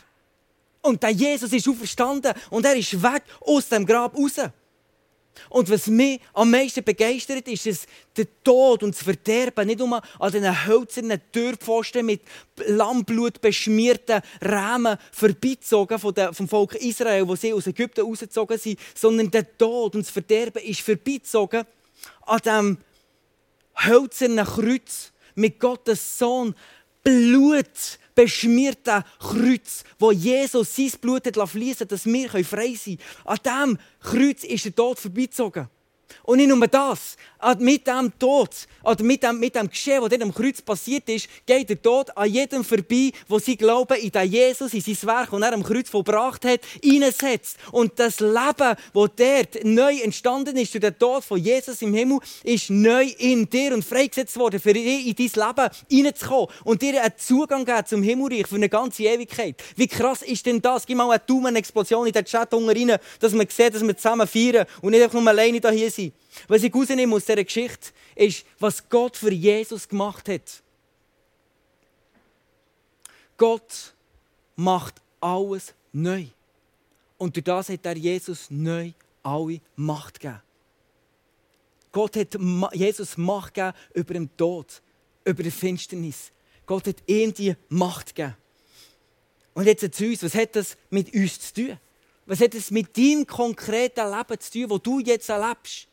Und 0.82 1.04
der 1.04 1.10
Jesus 1.10 1.52
ist 1.52 1.68
auferstanden 1.68 2.32
und 2.52 2.66
er 2.66 2.78
ist 2.78 3.04
weg 3.04 3.24
aus 3.42 3.68
dem 3.68 3.86
Grab 3.86 4.18
raus. 4.18 4.40
Und 5.50 5.70
was 5.70 5.88
mich 5.88 6.20
am 6.34 6.52
meisten 6.52 6.84
begeistert, 6.84 7.48
ist, 7.48 7.66
dass 7.66 7.86
der 8.18 8.28
Tod 8.44 8.84
und 8.84 8.96
das 8.96 9.04
Verderben 9.04 9.68
nicht 9.68 9.80
nur 9.80 10.02
an 10.20 10.32
diesen 10.32 10.68
hölzernen 10.68 11.22
Türpfosten 11.32 12.06
mit 12.06 12.22
Lammblut 12.68 13.42
beschmierten 13.42 14.22
Rahmen 14.42 14.98
vorbeizogen 15.12 16.00
vom 16.00 16.48
Volk 16.48 16.76
Israel, 16.76 17.28
wo 17.28 17.36
sie 17.36 17.54
aus 17.54 17.68
Ägypten 17.68 18.02
rausgezogen 18.02 18.58
sind, 18.58 18.80
sondern 18.96 19.32
der 19.32 19.58
Tod 19.58 19.96
und 19.96 20.06
das 20.06 20.12
Verderben 20.12 20.64
ist 20.64 20.82
vorbeizogen 20.82 21.66
an 22.26 22.40
diesem 22.40 22.78
hölzernen 23.76 24.46
Kreuz 24.46 25.12
mit 25.36 25.60
Gottes 25.60 26.18
Sohn 26.18 26.54
Blut 27.10 28.00
beschmierten 28.16 29.04
Kreuz, 29.20 29.84
wo 29.98 30.12
Jesus 30.12 30.76
sein 30.76 30.92
Blut 31.02 31.26
hat 31.26 31.50
fließen 31.50 31.88
dass 31.88 32.06
wir 32.06 32.30
frei 32.30 32.76
sein 32.76 32.98
können. 32.98 33.00
An 33.26 33.38
diesem 33.44 33.80
Kreuz 34.02 34.44
ist 34.44 34.66
der 34.66 34.76
Tod 34.76 35.00
vorbeizogen. 35.00 35.68
Und 36.24 36.38
nicht 36.38 36.50
nur 36.50 36.68
das, 36.68 37.18
mit 37.60 37.88
dem 37.88 38.12
Tod, 38.20 38.50
oder 38.84 39.04
mit 39.04 39.24
dem, 39.24 39.40
mit 39.40 39.56
dem 39.56 39.70
Geschehen, 39.70 40.02
was 40.02 40.12
am 40.20 40.34
Kreuz 40.34 40.62
passiert 40.62 41.08
ist, 41.10 41.28
geht 41.46 41.70
der 41.70 41.82
Tod 41.82 42.16
an 42.16 42.30
jedem 42.30 42.64
vorbei, 42.64 43.12
wo 43.28 43.40
sie 43.40 43.56
glauben 43.56 43.98
in 43.98 44.12
den 44.12 44.32
Jesus, 44.32 44.74
in 44.74 44.82
sein 44.82 44.98
Werk, 45.04 45.32
das 45.32 45.42
er 45.42 45.54
am 45.54 45.64
Kreuz 45.64 45.90
vollbracht 45.90 46.46
hat, 46.46 46.62
einsetzt. 46.84 47.58
Und 47.72 47.98
das 47.98 48.20
Leben, 48.20 48.34
das 48.58 48.76
dort 48.94 49.64
neu 49.64 50.00
entstanden 50.00 50.58
ist 50.58 50.74
durch 50.74 50.82
den 50.82 50.98
Tod 50.98 51.24
von 51.24 51.40
Jesus 51.40 51.82
im 51.82 51.94
Himmel, 51.94 52.20
ist 52.44 52.70
neu 52.70 53.06
in 53.18 53.50
dir 53.50 53.74
und 53.74 53.86
freigesetzt 53.86 54.38
worden, 54.38 54.60
für 54.60 54.74
dich 54.74 55.08
in 55.08 55.16
dein 55.16 55.48
Leben 55.48 55.70
hineinzukommen 55.90 56.48
und 56.64 56.82
dir 56.82 57.02
einen 57.02 57.14
Zugang 57.18 57.66
geben 57.66 57.86
zum 57.86 58.04
Himmelreich 58.04 58.48
für 58.48 58.56
eine 58.56 58.70
ganze 58.70 59.04
Ewigkeit. 59.04 59.56
Wie 59.76 59.88
krass 59.88 60.22
ist 60.22 60.46
denn 60.46 60.62
das? 60.62 60.86
Gib 60.86 60.98
mal 60.98 61.10
eine 61.10 61.22
Daumenexplosion 61.26 62.08
in 62.08 62.14
den 62.14 62.26
Chat 62.26 62.54
rein, 62.54 62.98
dass 63.20 63.34
man 63.34 63.48
sieht, 63.48 63.74
dass 63.74 63.86
wir 63.86 63.96
zusammen 63.96 64.28
feiern 64.28 64.66
und 64.82 64.92
nicht 64.92 65.04
einfach 65.04 65.20
nur 65.20 65.28
alleine 65.28 65.60
hier 65.72 65.92
sind. 65.92 65.99
Was 66.48 66.64
ich 66.64 66.74
rausnehme 66.74 67.16
aus 67.16 67.26
dieser 67.26 67.44
Geschichte, 67.44 67.92
ist, 68.16 68.46
was 68.60 68.88
Gott 68.90 69.18
für 69.18 69.32
Jesus 69.32 69.88
gemacht 69.88 70.28
hat. 70.30 70.64
Gott 73.38 73.94
macht 74.56 74.96
alles 75.20 75.74
neu. 75.92 76.26
Und 77.18 77.36
durch 77.36 77.44
das 77.44 77.70
hat 77.70 77.86
er 77.86 77.98
Jesus 77.98 78.48
neu 78.50 78.92
alle 79.24 79.62
Macht 79.76 80.20
gegeben. 80.20 80.42
Gott 81.92 82.16
hat 82.16 82.38
Jesus 82.74 83.18
Macht 83.18 83.54
gegeben 83.54 83.78
über 83.94 84.14
den 84.14 84.38
Tod, 84.38 84.82
über 85.26 85.44
die 85.44 85.52
Finsternis. 85.52 86.32
Gott 86.66 86.88
hat 86.88 86.98
ihm 87.08 87.34
die 87.34 87.56
Macht 87.70 88.16
gegeben. 88.16 88.36
Und 89.54 89.66
jetzt 89.66 89.94
zu 89.94 90.06
uns, 90.06 90.24
was 90.24 90.36
hat 90.36 90.56
das 90.56 90.78
mit 90.90 91.14
uns 91.14 91.40
zu 91.40 91.54
tun? 91.54 91.80
Was 92.30 92.42
hat 92.42 92.54
es 92.54 92.70
mit 92.70 92.96
deinem 92.96 93.26
konkreten 93.26 94.08
Leben 94.08 94.40
zu 94.40 94.52
tun, 94.52 94.70
wo 94.70 94.78
du 94.78 95.00
jetzt 95.00 95.30
erlebst? 95.30 95.88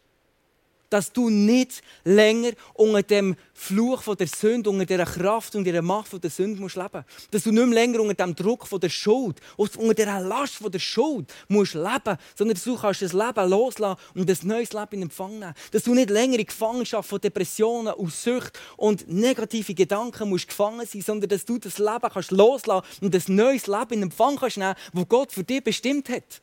Dass 0.96 1.12
du 1.12 1.28
nicht 1.28 1.82
länger 2.04 2.52
unter 2.72 3.02
dem 3.02 3.36
Fluch 3.52 4.00
von 4.00 4.16
der 4.16 4.28
Sünde, 4.28 4.70
unter 4.70 4.86
der 4.86 5.04
Kraft 5.04 5.54
und 5.54 5.64
der 5.64 5.82
Macht 5.82 6.08
von 6.08 6.22
der 6.22 6.30
Sünde 6.30 6.58
musst 6.58 6.76
leben. 6.76 7.04
Dass 7.30 7.42
du 7.42 7.52
nicht 7.52 7.66
mehr 7.66 7.74
länger 7.74 8.00
unter 8.00 8.14
dem 8.14 8.34
Druck 8.34 8.66
von 8.66 8.80
der 8.80 8.88
Schuld, 8.88 9.38
unter 9.58 9.92
der 9.92 10.20
Last 10.20 10.54
von 10.54 10.72
der 10.72 10.78
Schuld 10.78 11.30
musst 11.48 11.74
leben, 11.74 12.16
sondern 12.34 12.54
dass 12.54 12.64
du 12.64 12.76
kannst 12.78 13.02
das 13.02 13.12
Leben 13.12 13.50
loslassen 13.50 14.00
und 14.14 14.30
ein 14.30 14.48
neues 14.48 14.72
Leben 14.72 14.92
in 14.92 15.02
Empfang 15.02 15.38
nehmen. 15.38 15.52
Dass 15.70 15.82
du 15.82 15.92
nicht 15.92 16.08
länger 16.08 16.38
in 16.38 16.46
Gefangenschaft 16.46 17.10
von 17.10 17.20
Depressionen 17.20 17.92
und 17.92 18.10
Sucht 18.10 18.58
und 18.78 19.06
negative 19.12 19.74
Gedanken 19.74 20.30
musst 20.30 20.48
gefangen 20.48 20.86
sein, 20.86 21.02
sondern 21.02 21.28
dass 21.28 21.44
du 21.44 21.58
das 21.58 21.76
Leben 21.76 22.08
kannst 22.10 22.30
loslassen 22.30 22.86
und 23.02 23.14
ein 23.14 23.34
neues 23.36 23.66
Leben 23.66 23.92
in 23.92 24.02
Empfang 24.04 24.36
kannst 24.36 24.56
das 24.56 25.08
Gott 25.10 25.30
für 25.30 25.44
dich 25.44 25.62
bestimmt 25.62 26.08
hat. 26.08 26.40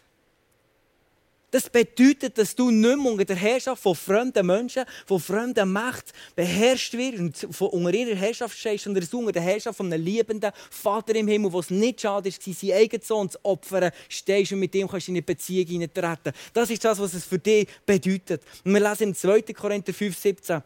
Das 1.53 1.69
bedeutet, 1.69 2.35
dass 2.39 2.55
du 2.55 2.71
nicht 2.71 2.97
mehr 2.97 3.11
unter 3.11 3.25
der 3.25 3.35
Herrschaft 3.35 3.83
von 3.83 3.93
fremden 3.93 4.43
Menschen, 4.43 4.85
von 5.05 5.19
fremden 5.19 5.71
Mächten 5.71 6.11
beherrscht 6.35 6.95
wirst 6.95 7.43
und 7.43 7.61
unter 7.61 7.93
ihrer 7.93 8.15
Herrschaft 8.15 8.57
stehst, 8.57 8.85
sondern 8.85 9.01
dass 9.01 9.11
du 9.11 9.19
unter 9.19 9.33
der 9.33 9.43
Herrschaft 9.43 9.77
von 9.77 9.93
einem 9.93 10.03
liebenden 10.03 10.51
Vater 10.71 11.13
im 11.13 11.27
Himmel, 11.27 11.53
was 11.53 11.69
nicht 11.69 12.01
schade 12.01 12.29
ist, 12.29 12.41
seinen 12.41 12.71
eigenen 12.71 13.03
Sohn 13.03 13.29
zu 13.29 13.37
opfern, 13.43 13.91
stehst 14.09 14.51
und 14.51 14.61
mit 14.61 14.73
dem 14.73 14.87
kannst 14.87 15.07
du 15.07 15.11
in 15.11 15.17
eine 15.17 15.21
Beziehung 15.21 15.67
hineintreten. 15.67 16.33
Das 16.55 16.71
ist 16.71 16.83
das, 16.83 16.97
was 16.97 17.13
es 17.13 17.23
für 17.23 17.37
dich 17.37 17.67
bedeutet. 17.85 18.41
Und 18.65 18.73
wir 18.73 18.79
lesen 18.79 19.09
im 19.09 19.15
2. 19.15 19.43
Korinther 19.53 19.93
5, 19.93 20.17
17. 20.17 20.63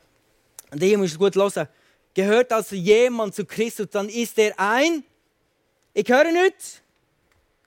Und 0.72 0.82
hier 0.82 0.98
musst 0.98 1.16
du 1.16 1.18
gut 1.18 1.36
hören. 1.36 1.68
Gehört 2.14 2.54
also 2.54 2.78
jemand 2.78 3.36
zu 3.36 3.44
Christus, 3.44 3.88
dann 3.92 4.08
ist 4.08 4.40
er 4.40 4.58
ein. 4.58 5.04
Ich 5.94 6.08
höre 6.08 6.32
nichts 6.32 6.82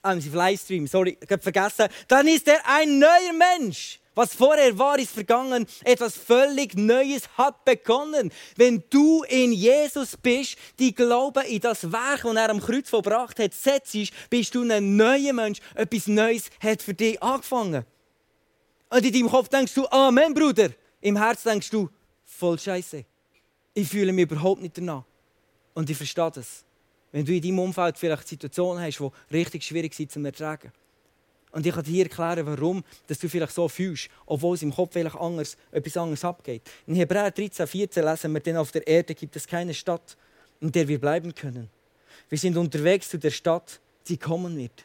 ah, 0.02 0.12
im 0.12 0.34
Livestream, 0.34 0.86
sorry, 0.86 1.18
ich 1.20 1.30
habe 1.30 1.42
vergessen, 1.42 1.88
dann 2.08 2.26
ist 2.28 2.48
er 2.48 2.60
ein 2.66 2.98
neuer 2.98 3.32
Mensch. 3.32 4.00
Was 4.14 4.34
vorher 4.34 4.76
war, 4.76 4.98
ist 4.98 5.12
vergangen. 5.12 5.66
Etwas 5.84 6.16
völlig 6.16 6.74
Neues 6.74 7.22
hat 7.38 7.64
begonnen. 7.64 8.32
Wenn 8.56 8.82
du 8.90 9.22
in 9.22 9.52
Jesus 9.52 10.16
bist, 10.16 10.56
die 10.78 10.94
Glaube 10.94 11.42
in 11.44 11.60
das 11.60 11.90
Werk, 11.90 12.22
das 12.22 12.36
er 12.36 12.50
am 12.50 12.60
Kreuz 12.60 12.88
verbracht 12.88 13.38
hat, 13.38 13.54
setzt, 13.54 13.96
bist 14.28 14.54
du 14.54 14.68
ein 14.68 14.96
neuer 14.96 15.32
Mensch. 15.32 15.60
Etwas 15.74 16.08
Neues 16.08 16.50
hat 16.60 16.82
für 16.82 16.92
dich 16.92 17.22
angefangen. 17.22 17.84
Und 18.90 19.06
in 19.06 19.12
deinem 19.12 19.30
Kopf 19.30 19.48
denkst 19.48 19.74
du, 19.74 19.86
Amen, 19.88 20.34
Bruder. 20.34 20.70
Im 21.00 21.16
Herz 21.16 21.44
denkst 21.44 21.70
du, 21.70 21.88
voll 22.24 22.58
Scheiße. 22.58 23.04
Ich 23.72 23.88
fühle 23.88 24.12
mich 24.12 24.24
überhaupt 24.24 24.60
nicht 24.60 24.76
danach. 24.76 25.04
Und 25.72 25.88
ich 25.88 25.96
verstehe 25.96 26.30
das. 26.30 26.64
Wenn 27.12 27.24
du 27.24 27.32
in 27.32 27.42
deinem 27.42 27.58
Umfeld 27.58 27.98
vielleicht 27.98 28.28
Situationen 28.28 28.82
hast, 28.82 28.98
die 28.98 29.34
richtig 29.34 29.64
schwierig 29.64 29.94
sind 29.94 30.12
zu 30.12 30.20
ertragen. 30.20 30.72
Und 31.52 31.66
ich 31.66 31.74
kann 31.74 31.82
dir 31.82 32.04
erklären, 32.04 32.46
warum 32.46 32.84
dass 33.08 33.18
du 33.18 33.28
vielleicht 33.28 33.52
so 33.52 33.68
fühlst, 33.68 34.08
obwohl 34.26 34.54
es 34.54 34.62
im 34.62 34.72
Kopf 34.72 34.92
vielleicht 34.92 35.16
anders, 35.16 35.56
etwas 35.72 35.96
anderes 35.96 36.24
abgeht. 36.24 36.62
In 36.86 36.94
Hebräer 36.94 37.32
13, 37.32 37.66
14 37.66 38.04
lesen 38.04 38.32
wir, 38.32 38.40
denn 38.40 38.56
auf 38.56 38.70
der 38.70 38.86
Erde 38.86 39.14
gibt 39.14 39.34
es 39.34 39.46
keine 39.46 39.74
Stadt, 39.74 40.16
in 40.60 40.70
der 40.70 40.86
wir 40.86 41.00
bleiben 41.00 41.34
können. 41.34 41.68
Wir 42.28 42.38
sind 42.38 42.56
unterwegs 42.56 43.08
zu 43.08 43.18
der 43.18 43.30
Stadt, 43.30 43.80
die 44.06 44.16
kommen 44.16 44.56
wird. 44.56 44.84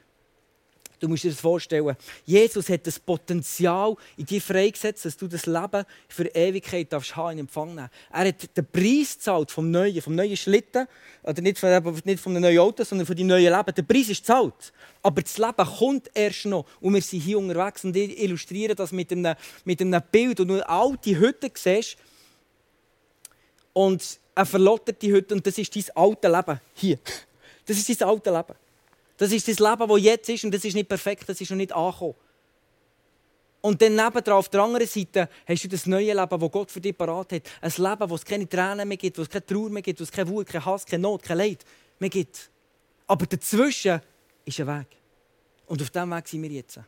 Du 0.99 1.07
musst 1.07 1.23
dir 1.23 1.31
das 1.31 1.39
vorstellen. 1.39 1.95
Jesus 2.25 2.69
hat 2.69 2.87
das 2.87 2.99
Potenzial 2.99 3.95
in 4.17 4.25
dir 4.25 4.41
freigesetzt, 4.41 5.05
dass 5.05 5.17
du 5.17 5.27
das 5.27 5.45
Leben 5.45 5.85
für 6.07 6.25
Ewigkeit 6.27 6.91
darfst 6.91 7.15
haben 7.15 7.33
in 7.33 7.39
Empfang 7.39 7.75
nehmen. 7.75 7.89
Er 8.11 8.27
hat 8.27 8.57
den 8.57 8.65
Preis 8.65 9.15
gezahlt 9.15 9.51
vom 9.51 9.71
neuen, 9.71 10.01
vom 10.01 10.15
neuen 10.15 10.37
Schlitten, 10.37 10.87
oder 11.23 11.41
nicht 11.41 11.59
von, 11.59 11.69
nicht 12.05 12.25
einem 12.25 12.41
neuen 12.41 12.59
Auto, 12.59 12.83
sondern 12.83 13.05
von 13.05 13.15
dem 13.15 13.27
neuen 13.27 13.53
Leben. 13.53 13.75
Der 13.75 13.83
Preis 13.83 14.09
ist 14.09 14.21
gezahlt. 14.21 14.73
Aber 15.01 15.21
das 15.21 15.37
Leben 15.37 15.65
kommt 15.77 16.09
erst 16.13 16.45
noch. 16.45 16.65
Und 16.81 16.93
wir 16.93 17.01
sind 17.01 17.21
hier 17.21 17.37
unterwegs 17.37 17.83
und 17.83 17.95
ich 17.95 18.21
illustriere 18.21 18.75
das 18.75 18.91
mit 18.91 19.11
einem, 19.11 19.35
mit 19.63 19.81
einem 19.81 20.01
Bild, 20.11 20.39
wo 20.39 20.43
du 20.45 20.67
alte 20.67 21.19
Hütte 21.19 21.51
siehst 21.53 21.97
und 23.73 24.19
eine 24.33 24.45
verlotterte 24.45 25.07
Hütte 25.07 25.33
und 25.33 25.45
das 25.45 25.57
ist 25.57 25.75
dein 25.75 25.83
alte 25.95 26.27
Leben. 26.27 26.59
Hier. 26.73 26.99
Das 27.65 27.77
ist 27.77 28.01
dein 28.01 28.07
alte 28.07 28.31
Leben. 28.31 28.53
Das 29.17 29.31
ist 29.31 29.47
das 29.47 29.59
Leben, 29.59 29.87
das 29.87 30.01
jetzt 30.01 30.29
ist 30.29 30.43
und 30.43 30.53
das 30.53 30.65
ist 30.65 30.73
nicht 30.73 30.89
perfekt, 30.89 31.27
das 31.27 31.39
ist 31.39 31.49
noch 31.49 31.57
nicht 31.57 31.73
angekommen. 31.73 32.15
Und 33.61 33.81
dann 33.81 33.95
nebenan 33.95 34.33
auf 34.33 34.49
der 34.49 34.61
anderen 34.61 34.85
Seite 34.85 35.27
hast 35.47 35.63
du 35.63 35.67
das 35.67 35.87
neue 35.87 36.13
Leben, 36.13 36.39
das 36.39 36.51
Gott 36.51 36.69
für 36.69 36.79
dich 36.79 36.95
parat 36.95 37.31
hat. 37.31 37.41
Ein 37.61 37.73
Leben, 37.75 38.09
wo 38.09 38.13
es 38.13 38.23
keine 38.23 38.47
Tränen 38.47 38.87
mehr 38.87 38.97
gibt, 38.97 39.17
wo 39.17 39.23
es 39.23 39.29
keine 39.29 39.43
Trauer 39.43 39.69
mehr 39.69 39.81
gibt, 39.81 39.99
wo 39.99 40.03
es 40.03 40.11
keine 40.11 40.29
Wut, 40.29 40.45
kein 40.45 40.63
Hass, 40.63 40.85
keine 40.85 41.01
Not, 41.01 41.23
kein 41.23 41.37
Leid 41.37 41.65
mehr 41.97 42.11
gibt. 42.11 42.51
Aber 43.07 43.25
dazwischen 43.25 44.01
ist 44.45 44.59
ein 44.59 44.67
Weg. 44.67 44.87
Und 45.65 45.81
auf 45.81 45.89
diesem 45.89 46.11
Weg 46.11 46.27
sind 46.27 46.43
wir 46.43 46.51
jetzt. 46.51 46.77
Und 46.77 46.85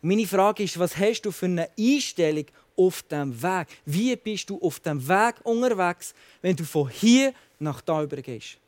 meine 0.00 0.26
Frage 0.26 0.62
ist, 0.62 0.78
was 0.78 0.96
hast 0.96 1.20
du 1.22 1.30
für 1.30 1.44
eine 1.44 1.68
Einstellung 1.78 2.46
auf 2.74 3.02
diesem 3.02 3.42
Weg? 3.42 3.68
Wie 3.84 4.16
bist 4.16 4.48
du 4.48 4.58
auf 4.62 4.80
dem 4.80 5.06
Weg 5.06 5.34
unterwegs, 5.44 6.14
wenn 6.40 6.56
du 6.56 6.64
von 6.64 6.88
hier 6.88 7.34
nach 7.58 7.82
da 7.82 8.02
übergehst? 8.02 8.61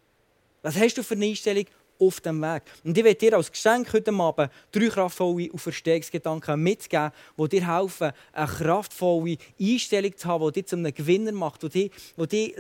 Was 0.64 0.76
hast 0.76 0.97
du 0.97 1.02
für 1.02 1.12
eine 1.12 1.26
Einstellung 1.26 1.66
auf 1.99 2.23
dem 2.23 2.40
Weg? 2.40 2.62
Und 2.85 2.97
ich 2.97 3.04
werde 3.04 3.18
dir 3.18 3.37
als 3.37 3.52
Geschenk 3.52 3.92
heute 3.92 4.11
Abend 4.14 4.50
drei 4.73 4.88
kraftvolle 4.88 5.50
Auferstehungsgedanken 5.52 6.59
mitgeben, 6.59 7.12
die 7.38 7.49
dir 7.50 7.76
helfen, 7.76 8.12
eine 8.33 8.47
kraftvolle 8.47 9.37
Einstellung 9.61 10.16
zu 10.16 10.26
haben, 10.26 10.47
die 10.47 10.62
dich 10.62 10.66
zu 10.68 10.76
einem 10.76 10.94
Gewinner 10.94 11.33
macht, 11.33 11.64
die 11.64 11.68
dich, 11.68 11.90
die 12.16 12.26
dich 12.26 12.54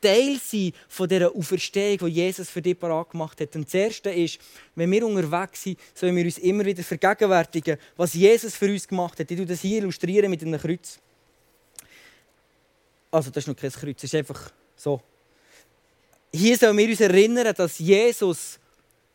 Teil 0.00 0.40
sein 0.44 0.72
von 0.88 1.08
dieser 1.08 1.32
Auferstehung, 1.32 2.08
die 2.08 2.14
Jesus 2.14 2.50
für 2.50 2.60
dich 2.60 2.76
parat 2.76 3.10
gemacht 3.10 3.40
hat. 3.40 3.54
Und 3.54 3.66
das 3.66 3.74
Erste 3.74 4.10
ist, 4.10 4.40
wenn 4.74 4.90
wir 4.90 5.06
unterwegs 5.06 5.62
sind, 5.62 5.78
sollen 5.94 6.16
wir 6.16 6.24
uns 6.24 6.38
immer 6.38 6.64
wieder 6.64 6.82
vergegenwärtigen, 6.82 7.78
was 7.96 8.14
Jesus 8.14 8.56
für 8.56 8.66
uns 8.66 8.88
gemacht 8.88 9.20
hat. 9.20 9.30
Ich 9.30 9.46
das 9.46 9.60
hier 9.60 9.78
illustrieren 9.78 10.28
mit 10.28 10.42
einem 10.42 10.60
Kreuz. 10.60 10.98
Also, 13.12 13.30
das 13.30 13.44
ist 13.44 13.46
noch 13.46 13.54
kein 13.54 13.70
Kreuz, 13.70 13.98
es 13.98 14.12
ist 14.12 14.14
einfach 14.16 14.50
so 14.74 15.00
hier 16.32 16.56
sollen 16.56 16.76
wir 16.76 16.88
uns 16.88 17.00
erinnern, 17.00 17.54
dass 17.56 17.78
Jesus 17.78 18.58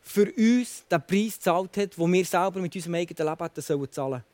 für 0.00 0.32
uns 0.32 0.84
den 0.90 1.02
Preis 1.06 1.34
gezahlt 1.34 1.76
hat, 1.76 1.96
den 1.96 2.12
wir 2.12 2.24
selber 2.24 2.60
mit 2.60 2.74
unserem 2.74 2.94
eigenen 2.94 3.26
Leben 3.26 3.42
hätten 3.42 3.62
zahlen 3.62 3.88
sollen. 3.90 4.24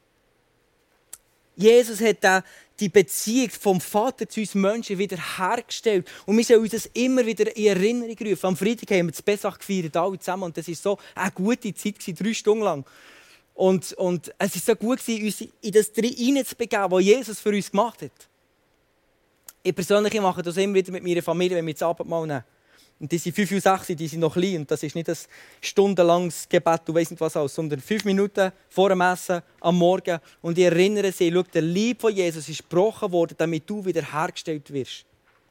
Jesus 1.57 2.01
hat 2.01 2.45
die 2.79 2.89
Beziehung 2.89 3.51
vom 3.51 3.81
Vater 3.81 4.27
zu 4.27 4.41
uns 4.41 4.55
Menschen 4.55 4.99
wieder 4.99 5.19
hergestellt. 5.39 6.09
Und 6.25 6.37
wir 6.37 6.45
sollen 6.45 6.61
uns 6.61 6.71
das 6.71 6.87
immer 6.95 7.25
wieder 7.27 7.55
in 7.55 7.67
Erinnerung 7.67 8.17
rufen. 8.19 8.47
Am 8.47 8.57
Freitag 8.57 8.91
haben 8.91 9.07
wir 9.07 9.13
das 9.13 9.23
Pessach 9.23 9.59
gefeiert, 9.59 9.95
alle 9.97 10.19
zusammen. 10.19 10.45
Und 10.45 10.57
das 10.57 10.69
war 10.69 10.75
so 10.75 10.99
eine 11.15 11.31
gute 11.33 11.75
Zeit, 11.75 11.97
drei 12.19 12.33
Stunden 12.33 12.65
lang. 12.65 12.87
Und, 13.55 13.93
und 13.95 14.33
es 14.39 14.55
war 14.55 14.75
so 14.75 14.77
gut, 14.77 15.07
uns 15.07 15.41
in 15.61 15.73
das 15.73 15.91
hineinzubegeben, 15.95 16.91
was 16.91 17.05
Jesus 17.05 17.41
für 17.41 17.51
uns 17.51 17.71
gemacht 17.71 18.01
hat. 18.03 18.29
Ich 19.63 19.75
persönlich 19.75 20.19
mache 20.19 20.43
das 20.43 20.57
immer 20.57 20.75
wieder 20.75 20.93
mit 20.93 21.05
meiner 21.05 21.23
Familie, 21.23 21.59
wenn 21.59 21.67
wir 21.67 21.75
das 21.75 21.83
Abendmahl 21.83 22.27
nehmen. 22.27 22.45
Und 23.01 23.11
diese 23.11 23.33
fünf 23.33 23.51
und 23.51 23.63
sechs, 23.63 23.87
die 23.87 24.07
sind 24.07 24.21
noch 24.21 24.35
klein. 24.35 24.59
Und 24.59 24.71
das 24.71 24.83
ist 24.83 24.95
nicht 24.95 25.09
ein 25.09 25.17
stundenlanges 25.63 26.47
Gebet, 26.47 26.83
du 26.85 26.95
weißt 26.95 27.13
nicht 27.13 27.21
was 27.21 27.35
aus, 27.35 27.55
sondern 27.55 27.81
fünf 27.81 28.05
Minuten 28.05 28.53
vor 28.69 28.91
dem 28.91 29.01
Essen 29.01 29.41
am 29.61 29.79
Morgen. 29.79 30.21
Und 30.43 30.59
ich 30.59 30.65
erinnere 30.65 31.11
sie, 31.11 31.33
schau, 31.33 31.43
der 31.43 31.63
Lieb 31.63 32.03
von 32.03 32.15
Jesus 32.15 32.47
ist 32.49 32.69
gebrochen 32.69 33.11
worden, 33.11 33.35
damit 33.39 33.69
du 33.69 33.83
wieder 33.83 34.03
hergestellt 34.13 34.71
wirst. 34.71 35.07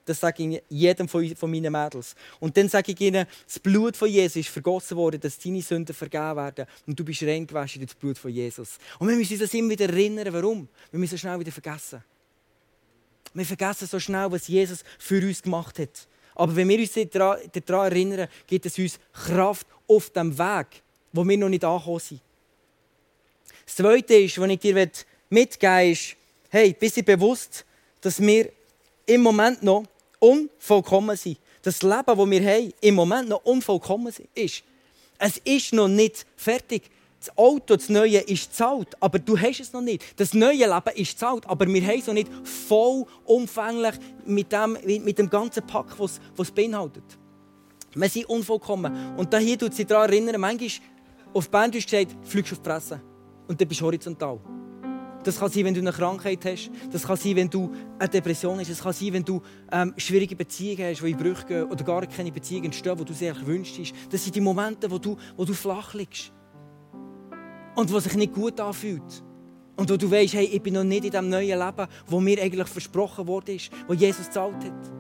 Das 0.06 0.20
sage 0.20 0.44
ich 0.44 0.64
jedem 0.70 1.08
von 1.08 1.36
meinen 1.42 1.72
Mädels. 1.72 2.16
Und 2.40 2.56
dann 2.56 2.70
sage 2.70 2.92
ich 2.92 3.02
ihnen, 3.02 3.26
das 3.46 3.60
Blut 3.60 3.98
von 3.98 4.10
Jesus 4.10 4.38
ist 4.38 4.50
vergossen 4.50 4.98
worden, 4.98 5.20
dass 5.20 5.38
deine 5.40 5.62
Sünden 5.62 5.96
vergeben 5.96 6.36
werden. 6.36 6.66
Und 6.86 7.00
du 7.00 7.04
bist 7.04 7.24
rein 7.24 7.46
gewaschen 7.46 7.82
durch 7.82 7.92
das 7.92 8.00
Blut 8.00 8.18
von 8.18 8.32
Jesus. 8.32 8.78
Und 9.00 9.08
wir 9.08 9.16
müssen 9.16 9.34
uns 9.34 9.42
das 9.42 9.54
immer 9.54 9.70
wieder 9.70 9.90
erinnern. 9.90 10.34
Warum? 10.34 10.68
Wir 10.92 11.00
müssen 11.00 11.18
schnell 11.18 11.40
wieder 11.40 11.52
vergessen. 11.52 12.04
Wir 13.34 13.46
vergessen 13.46 13.88
so 13.88 14.00
schnell, 14.00 14.32
was 14.32 14.48
Jesus 14.48 14.84
für 14.98 15.22
uns 15.22 15.42
gemacht 15.42 15.78
hat. 15.78 16.08
Aber 16.40 16.56
wenn 16.56 16.70
wir 16.70 16.80
uns 16.80 16.94
daran 17.12 17.92
erinnern, 17.92 18.30
gibt 18.48 18.66
es 18.66 18.80
uns 18.80 18.98
Kraft 19.12 19.68
auf 19.86 20.10
dem 20.12 20.38
Weg, 20.38 20.68
wo 21.12 21.28
wir 21.28 21.38
noch 21.38 21.50
nicht 21.50 21.66
angekommen 21.66 22.00
sind. 22.00 22.22
Das 23.66 23.76
Zweite 23.76 24.14
ist, 24.16 24.40
was 24.40 24.50
ich 24.50 24.60
dir 24.60 24.90
mitgeben 25.30 25.92
ist, 25.92 26.16
hey, 26.50 26.74
bist 26.80 26.96
du 26.96 27.04
bewusst, 27.04 27.66
dass 28.00 28.22
wir 28.22 28.50
im 29.06 29.20
Moment 29.20 29.64
noch 29.64 29.84
unvollkommen 30.20 31.18
sind. 31.18 31.40
Das 31.62 31.82
Leben, 31.82 32.06
das 32.06 32.30
wir 32.30 32.42
haben, 32.42 32.74
im 32.80 32.96
Moment 32.96 33.28
noch 33.28 33.44
unvollkommen 33.44 34.14
ist. 34.34 34.64
Es 35.18 35.38
ist 35.44 35.74
noch 35.74 35.90
nicht 35.90 36.26
fertig 36.38 36.84
das 37.20 37.38
Auto, 37.38 37.76
das 37.76 37.90
Neue, 37.90 38.20
ist 38.20 38.56
zahlt, 38.56 38.96
aber 39.02 39.20
du 39.20 39.38
hast 39.38 39.60
es 39.60 39.74
noch 39.74 39.82
nicht. 39.82 40.20
Das 40.20 40.34
neue 40.34 40.54
Leben 40.54 40.96
ist 40.96 41.20
zahlt, 41.20 41.46
aber 41.48 41.68
wir 41.68 41.86
haben 41.86 42.00
es 42.00 42.08
noch 42.08 42.14
nicht 42.14 42.32
vollumfänglich 42.44 43.96
mit 44.26 44.52
dem, 44.52 44.78
mit 45.04 45.18
dem 45.18 45.30
ganzen 45.30 45.66
Pack, 45.68 46.00
was 46.00 46.20
es 46.38 46.52
beinhaltet. 46.52 47.04
Wir 47.94 48.08
sind 48.08 48.30
unvollkommen. 48.30 49.18
Und 49.18 49.38
hier 49.38 49.58
tut 49.58 49.74
sich 49.74 49.86
daran 49.86 50.10
erinnern, 50.10 50.40
manchmal 50.40 50.70
auf 51.34 51.50
Band 51.50 51.76
ist 51.76 51.90
gesagt, 51.90 52.16
fliegst 52.24 52.54
auf 52.54 52.60
die 52.60 52.70
Fresse. 52.70 53.02
Und 53.48 53.60
dann 53.60 53.68
bist 53.68 53.82
du 53.82 53.86
horizontal. 53.86 54.40
Das 55.24 55.38
kann 55.38 55.52
sein, 55.52 55.66
wenn 55.66 55.74
du 55.74 55.82
eine 55.82 55.92
Krankheit 55.92 56.46
hast. 56.46 56.72
Das 56.92 57.06
kann 57.06 57.18
sein, 57.18 57.36
wenn 57.36 57.50
du 57.50 57.70
eine 57.98 58.08
Depression 58.08 58.60
hast. 58.60 58.70
Das 58.70 58.82
kann 58.82 58.94
sein, 58.94 59.12
wenn 59.12 59.26
du 59.26 59.42
ähm, 59.72 59.94
schwierige 59.98 60.36
Beziehungen 60.36 60.90
hast, 60.90 61.02
die 61.02 61.12
in 61.12 61.18
Brüche 61.18 61.46
gehen 61.46 61.64
oder 61.66 61.84
gar 61.84 62.06
keine 62.08 62.32
Beziehungen 62.32 62.66
entstehen, 62.66 62.96
die 62.96 63.06
du 63.06 63.14
sehr 63.14 63.36
wünschst. 63.46 63.94
Das 64.10 64.24
sind 64.24 64.36
die 64.36 64.42
Momente, 64.42 64.90
wo 64.90 64.98
du, 64.98 65.18
wo 65.36 65.44
du 65.44 65.54
flach 65.54 65.94
liegst 65.94 66.32
und 67.80 67.94
was 67.94 68.04
sich 68.04 68.16
nicht 68.16 68.34
gut 68.34 68.60
anfühlt. 68.60 69.24
Und 69.78 69.90
wo 69.90 69.96
du 69.96 70.12
weißt, 70.12 70.34
hey, 70.34 70.46
ich 70.46 70.62
bin 70.62 70.74
noch 70.74 70.84
nicht 70.84 71.06
in 71.06 71.12
dem 71.12 71.30
neuen 71.30 71.58
Leben, 71.58 71.88
wo 72.08 72.20
mir 72.20 72.42
eigentlich 72.42 72.68
versprochen 72.68 73.26
wurde, 73.26 73.58
wo 73.88 73.94
Jesus 73.94 74.26
gezahlt 74.28 74.66
hat. 74.66 74.92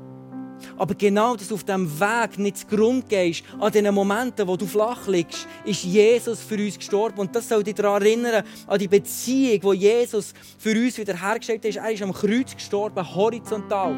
Aber 0.77 0.93
genau, 0.93 1.35
dass 1.35 1.49
du 1.49 1.55
auf 1.55 1.63
diesem 1.65 1.99
Weg 1.99 2.39
nicht 2.39 2.57
zugrunde 2.59 3.05
gehst, 3.07 3.43
an 3.59 3.71
den 3.71 3.93
Momenten, 3.93 4.47
wo 4.47 4.55
du 4.55 4.65
flach 4.65 5.07
liegst, 5.07 5.45
ist 5.65 5.83
Jesus 5.83 6.39
für 6.41 6.55
uns 6.55 6.77
gestorben. 6.77 7.19
Und 7.19 7.35
das 7.35 7.49
soll 7.49 7.63
dich 7.63 7.75
daran 7.75 8.01
erinnern, 8.01 8.43
an 8.65 8.79
die 8.79 8.87
Beziehung, 8.87 9.73
die 9.73 9.79
Jesus 9.79 10.33
für 10.57 10.71
uns 10.71 10.97
wieder 10.97 11.21
hergestellt 11.21 11.65
hat. 11.65 11.75
Er 11.75 11.91
ist 11.91 12.01
am 12.01 12.13
Kreuz 12.13 12.55
gestorben, 12.55 13.15
horizontal 13.15 13.97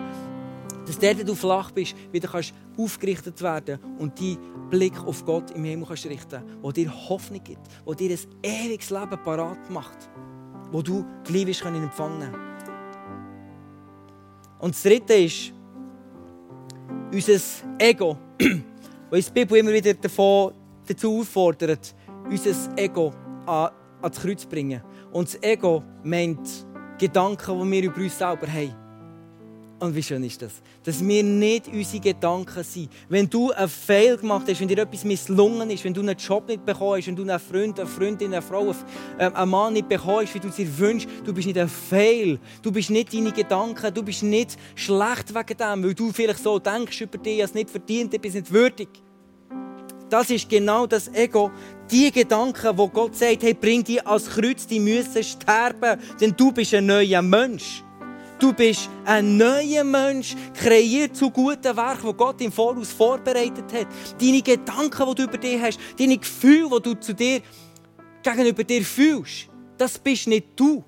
dass 0.85 0.99
der, 0.99 1.13
der 1.13 1.25
du 1.25 1.35
flach 1.35 1.71
bist, 1.71 1.95
wieder 2.11 2.27
kannst 2.27 2.53
aufgerichtet 2.77 3.41
werden 3.41 3.79
und 3.99 4.19
deinen 4.19 4.69
Blick 4.69 4.97
auf 5.05 5.25
Gott 5.25 5.51
im 5.51 5.63
Himmel 5.63 5.87
kannst 5.87 6.05
richten 6.05 6.43
wo 6.61 6.71
dir 6.71 6.91
Hoffnung 7.09 7.43
gibt, 7.43 7.61
wo 7.85 7.93
dir 7.93 8.11
ein 8.11 8.19
ewiges 8.43 8.89
Leben 8.89 9.19
parat 9.23 9.69
macht, 9.69 10.09
wo 10.71 10.81
du 10.81 11.05
gleich 11.23 11.63
in 11.65 11.75
Empfang 11.75 12.19
nehmen 12.19 12.35
Und 14.59 14.75
das 14.75 14.83
Dritte 14.83 15.13
ist 15.15 15.53
unser 17.11 17.39
Ego, 17.77 18.17
uns 19.11 19.25
die 19.27 19.33
Bibel 19.33 19.57
immer 19.57 19.73
wieder 19.73 19.93
davon, 19.93 20.53
dazu 20.87 21.19
auffordert, 21.19 21.93
unser 22.29 22.77
Ego 22.77 23.11
an, 23.45 23.71
ans 24.01 24.19
Kreuz 24.19 24.41
zu 24.41 24.47
bringen. 24.47 24.81
Und 25.11 25.27
das 25.27 25.41
Ego 25.43 25.83
meint 26.03 26.65
Gedanken, 26.97 27.59
die 27.59 27.71
wir 27.71 27.83
über 27.83 28.01
uns 28.01 28.17
selber 28.17 28.47
haben. 28.47 28.80
Und 29.81 29.95
wie 29.95 30.03
schön 30.03 30.23
ist 30.23 30.39
das? 30.39 30.61
Dass 30.83 31.03
wir 31.03 31.23
nicht 31.23 31.67
unsere 31.67 31.99
Gedanken 31.99 32.63
sind. 32.63 32.91
Wenn 33.09 33.27
du 33.27 33.51
einen 33.51 33.67
Fail 33.67 34.15
gemacht 34.15 34.45
hast, 34.47 34.61
wenn 34.61 34.67
dir 34.67 34.77
etwas 34.77 35.03
misslungen 35.03 35.71
ist, 35.71 35.83
wenn 35.83 35.93
du 35.95 36.01
einen 36.01 36.15
Job 36.15 36.47
nicht 36.47 36.63
bekommst, 36.63 37.07
wenn 37.07 37.15
du 37.15 37.23
einen 37.23 37.39
Freund, 37.39 37.79
eine 37.79 37.89
Freundin, 37.89 38.31
eine 38.31 38.43
Frau, 38.43 38.75
ähm, 39.17 39.35
einen 39.35 39.49
Mann 39.49 39.73
nicht 39.73 39.89
bekommst, 39.89 40.35
wie 40.35 40.39
du 40.39 40.49
es 40.49 40.57
dir 40.57 40.77
wünschst, 40.77 41.09
du 41.25 41.33
bist 41.33 41.47
nicht 41.47 41.57
ein 41.57 41.67
Fail. 41.67 42.39
Du 42.61 42.71
bist 42.71 42.91
nicht 42.91 43.11
deine 43.11 43.31
Gedanken, 43.31 43.91
du 43.91 44.03
bist 44.03 44.21
nicht 44.21 44.55
schlecht 44.75 45.33
wegen 45.33 45.57
dem, 45.57 45.83
weil 45.83 45.95
du 45.95 46.11
vielleicht 46.11 46.43
so 46.43 46.59
denkst 46.59 47.01
über 47.01 47.17
dich, 47.17 47.41
als 47.41 47.55
nicht 47.55 47.71
verdient, 47.71 48.13
du 48.13 48.19
bist 48.19 48.35
nicht 48.35 48.51
würdig. 48.51 48.89
Das 50.11 50.29
ist 50.29 50.47
genau 50.47 50.85
das 50.85 51.07
Ego. 51.07 51.49
die 51.89 52.11
Gedanken, 52.11 52.77
wo 52.77 52.87
Gott 52.87 53.15
sagt, 53.15 53.41
hey, 53.41 53.55
bring 53.55 53.83
die 53.83 54.05
als 54.05 54.29
Kreuz, 54.29 54.67
die 54.67 54.79
müssen 54.79 55.23
sterben, 55.23 55.99
denn 56.19 56.35
du 56.37 56.51
bist 56.51 56.71
ein 56.75 56.85
neuer 56.85 57.23
Mensch. 57.23 57.83
Du 58.41 58.51
bist 58.51 58.89
ein 59.05 59.37
neuer 59.37 59.83
Mensch, 59.83 60.35
kreiert 60.55 61.15
zu 61.15 61.29
guten 61.29 61.77
Werken, 61.77 62.07
die 62.07 62.17
Gott 62.17 62.41
im 62.41 62.51
Voraus 62.51 62.91
vorbereitet 62.91 63.71
hat. 63.71 63.85
Deine 64.19 64.41
Gedanken, 64.41 65.09
die 65.09 65.15
du 65.15 65.23
über 65.25 65.37
dich 65.37 65.61
hast, 65.61 65.79
deine 65.99 66.17
Gefühle, 66.17 66.81
die 66.81 66.89
du 66.89 66.99
zu 66.99 67.13
dir, 67.13 67.41
gegenüber 68.23 68.63
dir 68.63 68.81
fühlst, 68.81 69.47
das 69.77 69.99
bist 69.99 70.27
nicht 70.27 70.47
du. 70.55 70.83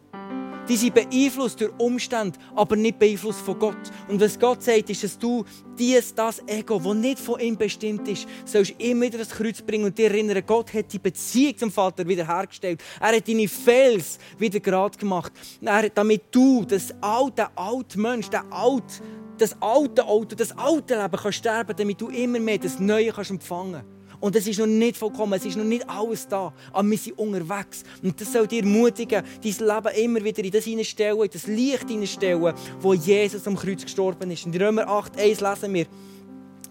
Die 0.70 0.78
sind 0.78 0.94
beeinflusst 0.94 1.60
durch 1.60 1.74
Umstände, 1.78 2.40
aber 2.56 2.78
nicht 2.78 2.98
beeinflusst 2.98 3.42
von 3.42 3.60
Gott. 3.60 3.92
Und 4.08 4.22
was 4.22 4.40
Gott 4.40 4.64
sagt, 4.64 4.90
ist, 4.90 5.04
dass 5.04 5.20
du 5.20 5.44
dies, 5.78 6.16
das 6.16 6.42
Ego, 6.48 6.80
das 6.80 6.94
nicht 6.94 7.20
von 7.20 7.38
ihm 7.42 7.58
bestimmt 7.58 8.08
ist, 8.08 8.28
sollst 8.46 8.74
immer 8.78 9.02
wieder 9.02 9.18
das 9.18 9.32
Kreuz 9.32 9.62
bringen 9.62 9.84
und 9.84 9.98
dir 9.98 10.10
erinnern, 10.10 10.42
Gott 10.48 10.74
hat 10.74 10.94
die 10.94 11.00
Beziehung 11.00 11.58
zum 11.58 11.72
Vater 11.72 12.08
wiederhergestellt. 12.08 12.82
Er 13.02 13.16
hat 13.16 13.28
deine 13.28 13.48
Fels 13.50 14.20
wieder 14.38 14.62
gerade 14.62 14.98
gemacht. 14.98 15.34
Er, 15.62 15.90
damit 15.90 16.24
du, 16.32 16.64
das 16.64 16.94
alte, 17.02 17.48
alte 17.58 18.00
Mensch, 18.00 18.30
der 18.30 18.46
alte, 18.50 19.04
das 19.38 19.62
alte 19.62 20.06
Auto, 20.06 20.34
das 20.34 20.58
alte 20.58 20.96
Leben 20.96 21.18
kannst 21.22 21.40
sterben, 21.40 21.76
damit 21.76 22.00
du 22.00 22.08
immer 22.08 22.40
mehr 22.40 22.58
das 22.58 22.80
Neue 22.80 23.12
kannst 23.12 23.32
empfangen 23.32 23.74
kannst. 23.74 23.93
Und 24.24 24.38
es 24.38 24.48
ist 24.48 24.58
noch 24.58 24.68
nicht 24.68 24.96
vollkommen, 24.96 25.34
es 25.34 25.44
ist 25.44 25.58
noch 25.58 25.66
nicht 25.66 25.90
alles 25.90 26.26
da, 26.30 26.54
aber 26.72 26.90
wir 26.90 26.98
sind 26.98 27.20
unterwegs. 27.20 27.84
Und 28.02 28.22
das 28.22 28.32
soll 28.32 28.48
dir 28.48 28.64
ermutigen, 28.64 29.22
dein 29.22 29.68
Leben 29.68 29.98
immer 30.02 30.24
wieder 30.24 30.42
in 30.42 30.50
das 30.52 30.64
hineinstellen, 30.64 31.24
in 31.24 31.30
das 31.30 31.46
Licht 31.48 31.90
hineinstellen, 31.90 32.54
wo 32.80 32.94
Jesus 32.94 33.46
am 33.46 33.58
Kreuz 33.58 33.84
gestorben 33.84 34.32
ist. 34.32 34.46
In 34.46 34.56
Römer 34.56 34.88
8, 34.88 35.20
1 35.20 35.42
lesen 35.42 35.74
wir, 35.74 35.88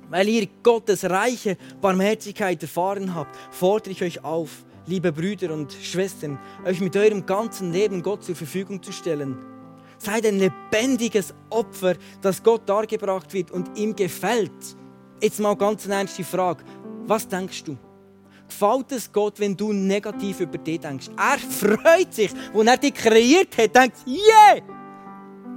weil 0.09 0.31
ihr 0.31 0.49
Gottes 0.63 1.05
reiche 1.05 1.59
Barmherzigkeit 1.79 2.63
erfahren 2.63 3.15
habt, 3.15 3.37
fordere 3.51 3.91
ich 3.91 4.03
euch 4.03 4.25
auf, 4.25 4.65
liebe 4.87 5.13
Brüder 5.13 5.53
und 5.53 5.75
Schwestern, 5.75 6.39
euch 6.65 6.81
mit 6.81 6.97
eurem 6.97 7.27
ganzen 7.27 7.71
Leben 7.71 8.03
Gott 8.03 8.25
zur 8.25 8.35
Verfügung 8.35 8.83
zu 8.83 8.93
stellen. 8.93 9.37
Seid 9.99 10.25
ein 10.25 10.39
lebendiges 10.39 11.35
Opfer, 11.51 11.97
das 12.23 12.43
Gott 12.43 12.63
dargebracht 12.67 13.35
wird 13.35 13.51
und 13.51 13.77
ihm 13.77 13.95
gefällt. 13.95 14.51
Jetzt 15.21 15.39
mal 15.39 15.55
ganz 15.55 15.85
eine 15.85 15.97
ernste 15.97 16.25
Frage. 16.25 16.65
Was 17.07 17.27
denkst 17.27 17.65
du? 17.65 17.77
Gefällt 18.49 18.93
es 18.93 19.11
Gott, 19.11 19.41
wenn 19.41 19.57
du 19.57 19.73
negativ 19.73 20.41
über 20.41 20.59
dich 20.59 20.81
denkst? 20.81 21.09
Er 21.17 21.39
freut 21.39 22.13
sich, 22.13 22.31
als 22.55 22.67
er 22.67 22.77
dich 22.77 22.95
kreiert 22.95 23.57
hat, 23.57 23.75
denkt, 23.75 23.97
yeah! 24.07 24.63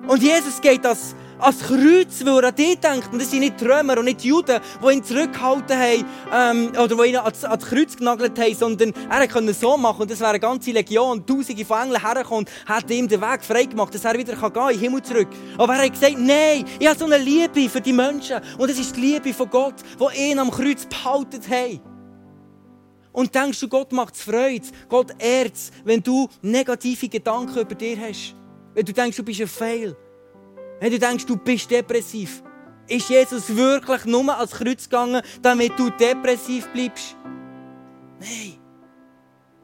Und 0.07 0.21
Jesus 0.21 0.61
geht 0.61 0.85
als, 0.85 1.15
als 1.39 1.59
Kreuz, 1.59 2.23
weil 2.23 2.43
er 2.43 2.49
an 2.49 2.55
dich 2.55 2.79
denkt. 2.79 3.09
Und 3.11 3.21
das 3.21 3.31
sind 3.31 3.41
nicht 3.41 3.61
Römer 3.61 3.97
und 3.97 4.05
nicht 4.05 4.23
Juden, 4.23 4.59
die 4.83 4.93
ihn 4.93 5.03
zurückgehalten 5.03 5.77
haben 5.77 6.05
ähm, 6.33 6.71
oder 6.81 6.95
die 6.95 7.09
ihn 7.09 7.17
ans, 7.17 7.43
ans 7.43 7.65
Kreuz 7.65 7.95
genagelt 7.95 8.39
haben, 8.39 8.55
sondern 8.55 8.93
er 9.09 9.27
konnte 9.27 9.53
so 9.53 9.77
machen 9.77 10.03
und 10.03 10.11
es 10.11 10.19
wäre 10.19 10.31
eine 10.31 10.39
ganze 10.39 10.71
Legion, 10.71 11.25
tausende 11.25 11.65
von 11.65 11.83
Engeln 11.83 12.01
hergekommen, 12.01 12.45
hat 12.65 12.89
ihm 12.91 13.07
den 13.07 13.21
Weg 13.21 13.43
freigemacht, 13.43 13.93
dass 13.93 14.05
er 14.05 14.17
wieder 14.17 14.35
gehen 14.35 14.45
in 14.45 14.69
den 14.69 14.79
Himmel 14.79 15.01
zurück. 15.01 15.27
Aber 15.57 15.75
er 15.75 15.85
hat 15.85 15.93
gesagt, 15.93 16.17
nein, 16.17 16.65
ich 16.79 16.87
habe 16.87 16.97
so 16.97 17.05
eine 17.05 17.17
Liebe 17.17 17.69
für 17.69 17.81
die 17.81 17.93
Menschen 17.93 18.39
und 18.57 18.69
es 18.69 18.79
ist 18.79 18.95
die 18.95 19.01
Liebe 19.01 19.33
von 19.33 19.49
Gott, 19.49 19.75
die 19.99 20.31
ihn 20.31 20.39
am 20.39 20.51
Kreuz 20.51 20.85
behalten 20.85 21.41
hat. 21.49 21.81
Und 23.11 23.33
denkst 23.33 23.61
du, 23.61 23.69
Gott 23.69 23.93
macht 23.93 24.15
es 24.15 24.23
Freude, 24.23 24.67
Gott 24.89 25.11
ehrt 25.19 25.53
wenn 25.85 26.03
du 26.03 26.27
negative 26.41 27.07
Gedanken 27.07 27.59
über 27.59 27.75
dir 27.75 27.97
hast. 27.97 28.35
Wenn 28.73 28.85
du 28.85 28.91
denkst, 28.91 29.15
du 29.15 29.23
bist 29.23 29.39
ein 29.39 29.47
Fail. 29.47 29.95
Wenn 30.79 30.91
du 30.91 30.99
denkst, 30.99 31.25
du 31.25 31.37
bist 31.37 31.69
depressiv. 31.71 32.43
Ist 32.87 33.09
Jesus 33.09 33.55
wirklich 33.55 34.05
nur 34.05 34.37
als 34.37 34.51
Kreuz 34.51 34.83
gegangen, 34.83 35.21
damit 35.41 35.77
du 35.77 35.89
depressiv 35.89 36.67
bleibst? 36.67 37.15
Nein. 38.19 38.55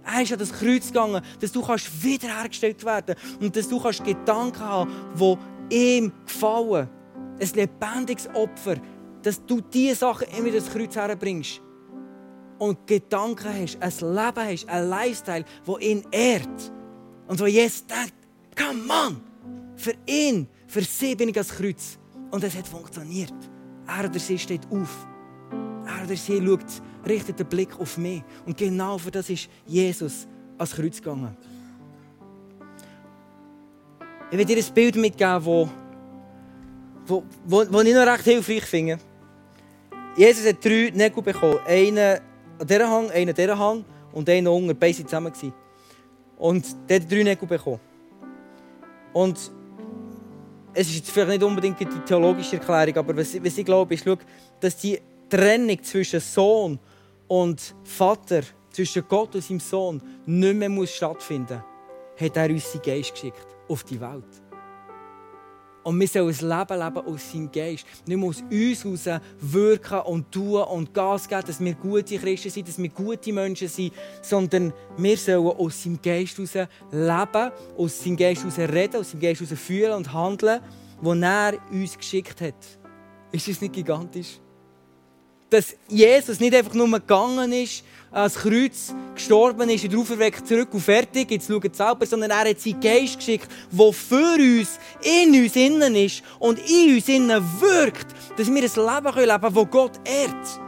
Er 0.04 0.24
ist 0.24 0.34
an 0.34 0.40
das 0.40 0.52
Kreuz 0.52 0.88
gegangen, 0.88 1.22
dass 1.40 1.52
du 1.52 1.62
kannst 1.62 2.04
wiederhergestellt 2.04 2.84
werden 2.84 3.16
und 3.40 3.56
dass 3.56 3.70
du 3.70 3.80
kannst 3.80 4.04
Gedanken 4.04 4.60
haben, 4.60 4.92
die 5.70 5.96
ihm 5.96 6.12
gefallen. 6.26 6.90
Ein 7.40 7.50
lebendiges 7.54 8.28
Opfer, 8.34 8.76
dass 9.22 9.46
du 9.46 9.62
diese 9.62 9.96
Sachen 9.96 10.28
immer 10.38 10.52
das 10.52 10.72
Kreuz 10.72 10.96
herbringst 10.96 11.62
und 12.58 12.86
Gedanken 12.88 13.48
hast, 13.48 13.78
ein 13.80 14.16
Leben 14.16 14.52
hast, 14.52 14.70
ein 14.70 14.90
Lifestyle, 14.90 15.46
wo 15.66 15.78
ihn 15.78 16.04
ehrt. 16.12 16.72
Und 17.28 17.40
wo 17.40 17.46
Jesus 17.46 17.86
denkt, 17.86 18.14
come 18.56 18.84
on, 18.92 19.22
für 19.76 19.94
ihn, 20.06 20.48
sie 20.80 21.16
bin 21.16 21.28
ich 21.30 21.38
als 21.38 21.50
Kreuz. 21.50 21.98
Und 22.32 22.44
es 22.46 22.56
hat 22.56 22.68
funktioniert. 22.68 23.34
Er 23.86 24.06
oder 24.06 24.20
sie 24.20 24.40
steht 24.40 24.62
auf. 24.72 25.06
Er 25.86 26.06
oder 26.06 26.16
sie 26.16 26.42
schaut, 26.42 26.82
richtet 27.06 27.40
den 27.40 27.48
Blick 27.48 27.78
auf 27.78 27.98
mich. 27.98 28.24
Und 28.46 28.58
genau 28.58 28.98
für 28.98 29.12
das 29.12 29.30
ist 29.30 29.50
Jesus 29.68 30.28
als 30.58 30.72
Kreuz 30.72 30.98
gegangen. 30.98 31.36
Ich 34.32 34.38
will 34.38 34.46
dir 34.46 34.58
ein 34.58 34.74
Bild 34.74 34.96
mitgeben, 34.96 35.44
wo, 35.44 35.70
wo, 37.06 37.24
wo, 37.46 37.66
wo 37.70 37.82
ich 37.82 37.94
noch 37.94 38.08
recht 38.08 38.24
hilfreich 38.24 38.64
finde. 38.64 38.98
Jesus 40.16 40.48
hat 40.48 40.64
drei 40.64 40.92
Nägel 40.94 41.22
bekommen. 41.22 41.60
Einen 41.66 42.20
an 42.60 42.68
dieser 42.68 42.90
Hang, 42.90 43.12
einen 43.12 43.30
an 43.30 43.36
dieser 43.36 43.60
Hang 43.60 43.84
und 44.14 44.30
einen 44.30 44.48
unten. 44.48 44.78
Beide 44.78 45.06
zusammen. 45.06 45.34
Und 46.38 46.66
der 46.88 47.02
hat 47.02 47.12
drei 47.12 47.24
Nägel 47.24 47.48
bekommen. 47.48 47.80
Und 49.12 49.52
es 50.74 50.88
ist 50.88 50.96
jetzt 50.96 51.12
vielleicht 51.12 51.30
nicht 51.30 51.44
unbedingt 51.44 51.80
die 51.80 51.86
theologische 51.86 52.58
Erklärung, 52.58 52.98
aber 52.98 53.18
was, 53.18 53.44
was 53.44 53.58
ich 53.58 53.66
glaube, 53.66 53.94
ist, 53.94 54.06
dass 54.60 54.78
die 54.78 55.00
Trennung 55.30 55.82
zwischen 55.84 56.20
Sohn 56.20 56.80
und 57.28 57.76
Vater, 57.84 58.42
zwischen 58.72 59.04
Gott 59.08 59.36
und 59.36 59.44
seinem 59.44 59.60
Sohn, 59.60 60.02
nicht 60.26 60.56
mehr 60.56 60.70
muss 60.70 60.92
stattfinden 60.92 61.62
muss, 62.18 62.22
hat 62.22 62.38
er 62.38 62.50
uns 62.50 62.72
seinen 62.72 62.82
Geist 62.82 63.14
geschickt 63.14 63.48
auf 63.68 63.84
die 63.84 64.00
Welt. 64.00 64.41
Und 65.84 66.00
wir 66.00 66.08
sollen 66.08 66.28
ein 66.28 66.60
Leben 66.60 66.80
leben 66.80 67.08
aus 67.08 67.32
seinem 67.32 67.52
Geist. 67.52 67.86
Nicht 68.06 68.18
mehr 68.18 68.30
aus 68.30 68.44
uns 68.52 69.06
heraus 69.06 69.22
wirken 69.40 70.00
und 70.02 70.32
tun 70.32 70.62
und 70.64 70.94
Gas 70.94 71.28
geben, 71.28 71.44
dass 71.48 71.60
wir 71.60 71.74
gute 71.74 72.18
Christen 72.18 72.50
sind, 72.50 72.68
dass 72.68 72.78
wir 72.78 72.90
gute 72.90 73.34
Menschen 73.34 73.68
sind, 73.68 73.94
sondern 74.22 74.74
wir 74.98 75.18
sollen 75.18 75.48
aus 75.48 75.82
seinem 75.84 76.02
Geist 76.02 76.38
heraus 76.38 76.68
leben, 76.92 77.52
aus 77.78 78.04
seinem 78.04 78.18
Geist 78.18 78.44
heraus 78.44 78.58
reden, 78.60 78.96
aus 78.98 79.12
seinem 79.12 79.22
Geist 79.22 79.42
heraus 79.42 79.60
fühlen 79.60 79.94
und 79.94 80.14
handeln, 80.14 80.62
wo 81.02 81.14
er 81.14 81.54
uns 81.72 81.98
geschickt 81.98 82.42
hat. 82.42 82.56
Ist 83.32 83.48
das 83.48 83.62
nicht 83.62 83.74
gigantisch? 83.74 84.41
Dass 85.52 85.76
Jesus 85.90 86.40
nicht 86.40 86.56
einfach 86.56 86.74
nur 86.74 86.90
gegangen 86.90 87.52
ist, 87.52 87.84
ans 88.10 88.36
Kreuz 88.36 88.96
gestorben 89.14 89.70
ist 89.70 89.84
und 89.84 89.96
auferweckt 89.96 90.48
zurück 90.48 90.70
und 90.74 90.80
fertig, 90.80 91.30
jetzt 91.30 91.48
schauen 91.48 91.74
selber, 91.74 92.06
sondern 92.06 92.32
er 92.32 92.50
hat 92.50 92.60
seinen 92.60 92.80
Geist 92.80 93.18
geschickt, 93.18 93.48
der 93.70 93.94
für 93.94 94.36
uns, 94.36 94.80
in 95.04 95.44
uns 95.44 95.56
innen 95.56 95.96
ist 95.96 96.24
und 96.40 96.58
in 96.58 96.96
uns 96.96 97.08
innen 97.10 97.44
wirkt, 97.60 98.08
dass 98.38 98.48
wir 98.48 98.56
ein 98.56 98.62
Leben 98.62 99.20
leben 99.20 99.42
können, 99.42 99.54
das 99.54 99.70
Gott 99.70 100.00
ehrt. 100.06 100.62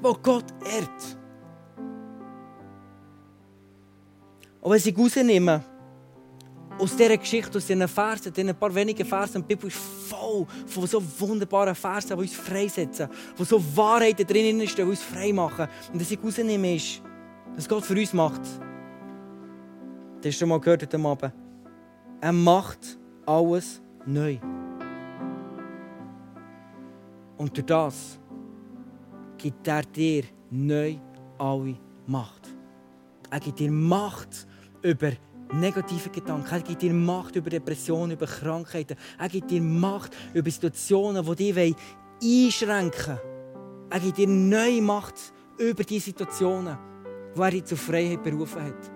Wo 0.00 0.14
Gott 0.14 0.46
ehrt. 0.64 1.18
Und 4.60 4.70
wenn 4.70 4.78
sie 4.78 4.94
rausnehmen, 4.96 5.73
aus 6.78 6.96
dieser 6.96 7.16
Geschichte, 7.16 7.58
aus 7.58 7.66
diesen 7.66 7.86
Versen, 7.88 8.32
diesen 8.32 8.54
paar 8.54 8.74
wenigen 8.74 9.06
Versen, 9.06 9.42
die 9.42 9.54
Bibel 9.54 9.68
ist 9.68 9.76
voll 9.76 10.46
von 10.66 10.86
so 10.86 11.02
wunderbaren 11.20 11.74
Versen, 11.74 12.16
die 12.16 12.22
uns 12.22 12.34
freisetzen, 12.34 13.08
wo 13.36 13.44
so 13.44 13.62
Wahrheiten 13.76 14.26
drinnen 14.26 14.66
stehen, 14.66 14.86
die 14.86 14.90
uns 14.90 15.02
frei 15.02 15.32
machen. 15.32 15.68
Und 15.92 16.00
was 16.00 16.10
ich 16.10 16.22
rausnehme, 16.22 16.74
ist, 16.74 17.02
was 17.54 17.68
Gott 17.68 17.84
für 17.84 17.94
uns 17.94 18.12
macht. 18.12 18.42
Das 20.20 20.32
hast 20.32 20.40
du 20.40 20.46
mal 20.46 20.60
gehört 20.60 20.82
heute 20.82 20.98
Abend. 20.98 21.32
Er 22.20 22.32
macht 22.32 22.98
alles 23.26 23.82
neu. 24.06 24.38
Und 27.36 27.56
durch 27.56 27.66
das 27.66 28.18
gibt 29.36 29.66
er 29.68 29.82
dir 29.82 30.24
neu 30.50 30.96
alle 31.38 31.76
Macht. 32.06 32.48
Er 33.30 33.40
gibt 33.40 33.58
dir 33.58 33.70
Macht 33.70 34.46
über 34.82 35.12
negative 35.60 36.10
Gedanken. 36.10 36.52
Er 36.52 36.60
gibt 36.60 36.82
dir 36.82 36.92
Macht 36.92 37.36
über 37.36 37.50
Depressionen, 37.50 38.12
über 38.12 38.26
Krankheiten. 38.26 38.96
Er 39.18 39.28
gibt 39.28 39.50
dir 39.50 39.62
Macht 39.62 40.16
über 40.32 40.50
Situationen, 40.50 41.24
die 41.36 41.52
dich 41.52 41.76
einschränken 42.22 43.18
wollen. 43.18 43.90
Er 43.90 44.00
gibt 44.00 44.18
dir 44.18 44.28
neue 44.28 44.82
Macht 44.82 45.14
über 45.58 45.84
diese 45.84 46.06
Situationen, 46.06 46.76
wo 47.34 47.42
er 47.42 47.50
dich 47.50 47.64
zur 47.64 47.78
Freiheit 47.78 48.22
berufen 48.22 48.62
hat. 48.62 48.93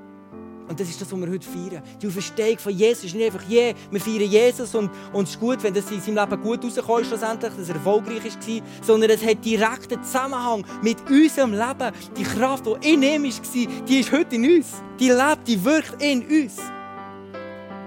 Und 0.69 0.79
das 0.79 0.89
ist 0.89 1.01
das, 1.01 1.11
was 1.11 1.19
wir 1.19 1.31
heute 1.31 1.49
feiern. 1.49 1.83
Die 2.01 2.07
Auferstehung 2.07 2.59
von 2.59 2.73
Jesus 2.73 3.05
ist 3.05 3.15
nicht 3.15 3.27
einfach, 3.27 3.49
je, 3.49 3.75
wir 3.91 4.01
feiern 4.01 4.31
Jesus 4.31 4.75
und, 4.75 4.91
und 5.15 5.25
es 5.25 5.31
ist 5.31 5.41
gut, 5.41 5.63
wenn 5.63 5.73
das 5.73 5.91
in 5.91 6.01
seinem 6.01 6.17
Leben 6.17 6.43
gut 6.43 6.65
rauskommt, 6.65 7.07
schlussendlich, 7.07 7.53
dass 7.55 7.69
er 7.69 7.75
erfolgreich 7.77 8.25
war, 8.25 8.63
sondern 8.83 9.11
es 9.11 9.25
hat 9.25 9.43
direkten 9.43 10.03
Zusammenhang 10.03 10.65
mit 10.83 10.99
unserem 11.11 11.53
Leben. 11.53 11.93
Die 12.17 12.23
Kraft, 12.23 12.67
die 12.67 12.93
in 12.93 13.03
ihm 13.03 13.25
war, 13.25 13.85
die 13.89 14.01
ist 14.01 14.13
heute 14.13 14.37
in 14.37 14.57
uns. 14.57 14.75
Die 15.01 15.09
lebt, 15.09 15.47
die 15.49 15.65
wirkt 15.65 16.03
in 16.03 16.23
uns. 16.23 16.59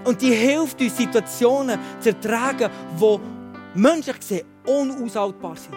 Und 0.04 0.20
die 0.20 0.32
hilft 0.32 0.80
uns, 0.80 0.96
Situationen 0.96 1.78
zu 2.00 2.08
ertragen, 2.08 2.68
die 3.00 3.18
menschlich 3.78 4.18
gesehen 4.18 4.46
unaushaltbar 4.66 5.56
sind. 5.56 5.76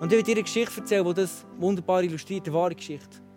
Und 0.00 0.10
ich 0.10 0.16
will 0.16 0.22
dir 0.22 0.32
eine 0.32 0.42
Geschichte 0.44 0.80
erzählen, 0.80 1.04
die 1.04 1.14
das 1.14 1.44
wunderbar 1.58 2.02
illustriert, 2.02 2.46
eine 2.46 2.56
wahre 2.56 2.74
Geschichte. 2.74 3.29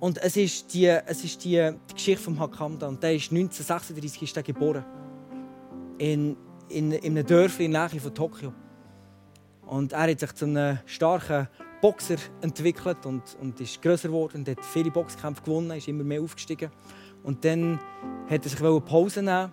Und 0.00 0.18
es 0.18 0.36
ist 0.36 0.72
die, 0.74 0.86
es 0.86 1.24
ist 1.24 1.44
die, 1.44 1.70
die 1.90 1.94
Geschichte 1.94 2.22
von 2.22 2.38
Hakamda. 2.38 2.86
Und 2.86 3.02
der 3.02 3.14
ist 3.14 3.32
1936 3.32 4.22
ist 4.22 4.36
er 4.36 4.42
geboren. 4.42 4.84
In, 5.98 6.36
in, 6.68 6.92
in 6.92 7.16
einem 7.16 7.26
Dörfli 7.26 7.64
in 7.64 7.72
der 7.72 7.88
Nähe 7.88 8.00
von 8.00 8.14
Tokio. 8.14 8.52
Und 9.66 9.92
er 9.92 10.10
hat 10.10 10.20
sich 10.20 10.32
zu 10.32 10.44
einem 10.44 10.78
starken 10.86 11.48
Boxer 11.80 12.16
entwickelt 12.40 13.04
und, 13.06 13.22
und 13.40 13.60
ist 13.60 13.80
größer 13.82 14.08
geworden 14.08 14.38
und 14.38 14.48
hat 14.48 14.64
viele 14.64 14.90
Boxkämpfe 14.90 15.42
gewonnen, 15.42 15.76
ist 15.76 15.88
immer 15.88 16.04
mehr 16.04 16.22
aufgestiegen. 16.22 16.70
Und 17.22 17.44
dann 17.44 17.78
hat 18.28 18.44
er 18.44 18.48
sich 18.48 18.60
eine 18.60 18.80
Pause 18.80 19.22
nehmen 19.22 19.52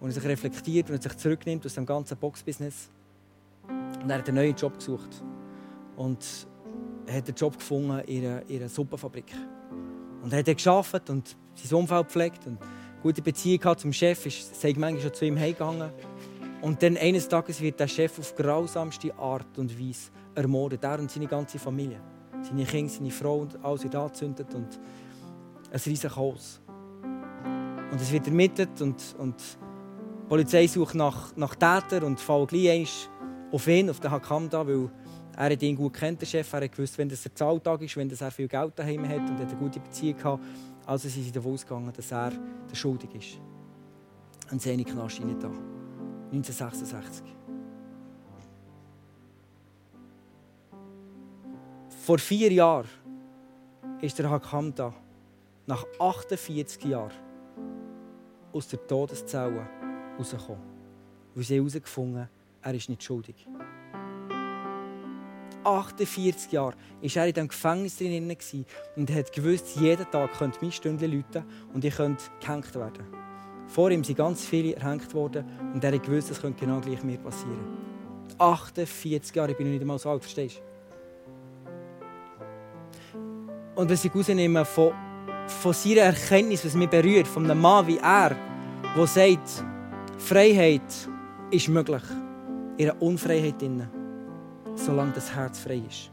und 0.00 0.08
er 0.08 0.12
sich 0.12 0.24
reflektiert 0.24 0.90
und 0.90 1.02
sich 1.02 1.16
zurücknimmt 1.16 1.64
aus 1.64 1.74
dem 1.74 1.86
ganzen 1.86 2.16
Boxbusiness. 2.16 2.90
Und 4.02 4.10
er 4.10 4.18
hat 4.18 4.28
einen 4.28 4.36
neuen 4.36 4.56
Job 4.56 4.76
gesucht 4.76 5.22
und 5.96 6.24
er 7.06 7.16
hat 7.16 7.28
einen 7.28 7.36
Job 7.36 7.56
gefunden 7.56 8.00
in 8.00 8.26
einer, 8.26 8.42
in 8.48 8.56
einer 8.58 8.68
Suppenfabrik. 8.68 9.32
Und 10.26 10.32
er 10.32 10.40
hat 10.40 10.46
geschafft 10.46 11.08
und 11.08 11.36
sein 11.54 11.78
Umfeld 11.78 12.08
gepflegt 12.08 12.46
und 12.48 12.60
eine 12.60 13.00
gute 13.00 13.22
Beziehung 13.22 13.78
zum 13.78 13.92
Chef, 13.92 14.26
ist, 14.26 14.60
sei 14.60 14.74
manchmal 14.76 15.00
schon 15.00 15.14
zu 15.14 15.24
ihm 15.24 15.38
heimgegangen. 15.38 15.88
Und 16.62 16.82
dann 16.82 16.96
eines 16.96 17.28
Tages 17.28 17.60
wird 17.60 17.78
der 17.78 17.86
Chef 17.86 18.18
auf 18.18 18.34
grausamste 18.34 19.16
Art 19.16 19.56
und 19.56 19.78
Weise 19.78 20.10
ermordet. 20.34 20.82
Er 20.82 20.98
und 20.98 21.12
seine 21.12 21.28
ganze 21.28 21.60
Familie. 21.60 22.00
Seine 22.42 22.64
Kinder, 22.64 22.92
seine 22.92 23.12
Frau 23.12 23.36
und 23.38 23.64
alles 23.64 23.84
wird 23.84 23.94
angezündet 23.94 24.52
und 24.52 24.80
ein 25.70 25.80
riesiges 25.86 26.12
Chaos. 26.12 26.60
Und 27.92 28.00
es 28.00 28.10
wird 28.10 28.26
ermittelt 28.26 28.82
und, 28.82 29.00
und 29.18 29.36
die 29.38 30.28
Polizei 30.28 30.66
sucht 30.66 30.96
nach, 30.96 31.36
nach 31.36 31.54
Tätern 31.54 32.02
und 32.02 32.18
fällt 32.18 32.48
gleich 32.48 33.08
auf 33.52 33.68
ihn, 33.68 33.88
auf 33.88 34.00
den 34.00 34.10
Hakamda, 34.10 34.66
weil 34.66 34.90
er 35.36 35.52
hat 35.52 35.62
ihn 35.62 35.76
gut 35.76 35.92
kennt, 35.92 36.20
der 36.20 36.26
Chef. 36.26 36.50
Er 36.54 36.62
hat 36.62 36.72
gewusst, 36.72 36.96
wenn 36.96 37.08
das 37.08 37.22
der 37.22 37.34
Zahltag 37.34 37.82
ist, 37.82 37.96
wenn 37.96 38.10
er 38.10 38.30
viel 38.30 38.48
Geld 38.48 38.72
daheim 38.78 39.06
hat 39.06 39.28
und 39.28 39.38
hat 39.38 39.48
eine 39.48 39.56
gute 39.56 39.80
Beziehung 39.80 40.24
hat. 40.24 40.40
Also 40.86 41.08
sind 41.08 41.24
sie 41.24 41.32
davon 41.32 41.52
ausgegangen, 41.52 41.92
dass 41.94 42.10
er 42.10 42.32
der 42.70 42.74
Schuldig 42.74 43.14
ist. 43.14 43.40
Und 44.50 44.62
sie 44.62 44.72
haben 44.72 44.78
ihn 44.78 44.86
Knast 44.86 45.20
rein 45.20 45.38
da. 45.38 45.48
1966. 46.32 47.24
Vor 52.04 52.18
vier 52.18 52.52
Jahren 52.52 52.88
ist 54.00 54.18
der 54.18 54.30
Hakamda 54.30 54.94
nach 55.66 55.84
48 55.98 56.84
Jahren 56.84 57.12
aus 58.52 58.68
der 58.68 58.86
Todeszelle 58.86 59.68
rausgekommen. 60.18 60.62
Weil 61.34 61.44
sie 61.44 61.56
herausgefunden 61.56 62.28
er 62.62 62.74
ist 62.74 62.88
nicht 62.88 63.02
schuldig. 63.02 63.46
48 65.66 66.52
Jahre 66.52 66.76
war 67.02 67.16
er 67.16 67.26
in 67.26 67.34
diesem 67.34 67.48
Gefängnis 67.48 67.96
drin 67.96 68.36
und 68.96 69.10
hat 69.12 69.32
gewusst, 69.32 69.76
jeden 69.76 70.08
Tag 70.10 70.32
könnte 70.38 70.58
mein 70.62 70.70
Stündchen 70.70 71.12
läuten 71.12 71.44
und 71.74 71.84
ich 71.84 71.96
könnte 71.96 72.24
gehängt 72.40 72.74
werden. 72.74 73.04
Vor 73.66 73.90
ihm 73.90 74.04
sind 74.04 74.16
ganz 74.16 74.44
viele 74.44 74.76
erhängt 74.76 75.12
worden 75.12 75.44
und 75.74 75.82
er 75.82 75.92
hat 75.92 76.04
gewusst, 76.04 76.30
das 76.30 76.40
könnte 76.40 76.64
genau 76.64 76.80
gleich 76.80 77.02
mir 77.02 77.18
passieren. 77.18 77.66
48 78.38 79.34
Jahre, 79.34 79.50
ich 79.50 79.56
bin 79.56 79.66
noch 79.66 79.72
nicht 79.72 79.80
einmal 79.80 79.98
so 79.98 80.10
alt, 80.10 80.22
verstehst 80.22 80.58
du? 80.58 80.60
Und 83.80 83.90
was 83.90 84.04
ich 84.04 84.14
rausnehme 84.14 84.64
von, 84.64 84.92
von 85.48 85.72
seiner 85.72 86.02
Erkenntnis, 86.02 86.64
was 86.64 86.74
mich 86.74 86.88
berührt, 86.88 87.26
von 87.26 87.44
einem 87.44 87.60
Mann 87.60 87.86
wie 87.88 87.98
er, 87.98 88.36
der 88.96 89.06
sagt, 89.06 89.64
Freiheit 90.18 91.08
ist 91.50 91.68
möglich. 91.68 92.02
In 92.78 92.90
einer 92.90 93.02
Unfreiheit 93.02 93.60
drin, 93.60 93.88
solange 94.76 95.12
das 95.12 95.34
Herz 95.34 95.58
frei 95.58 95.82
ist. 95.88 96.10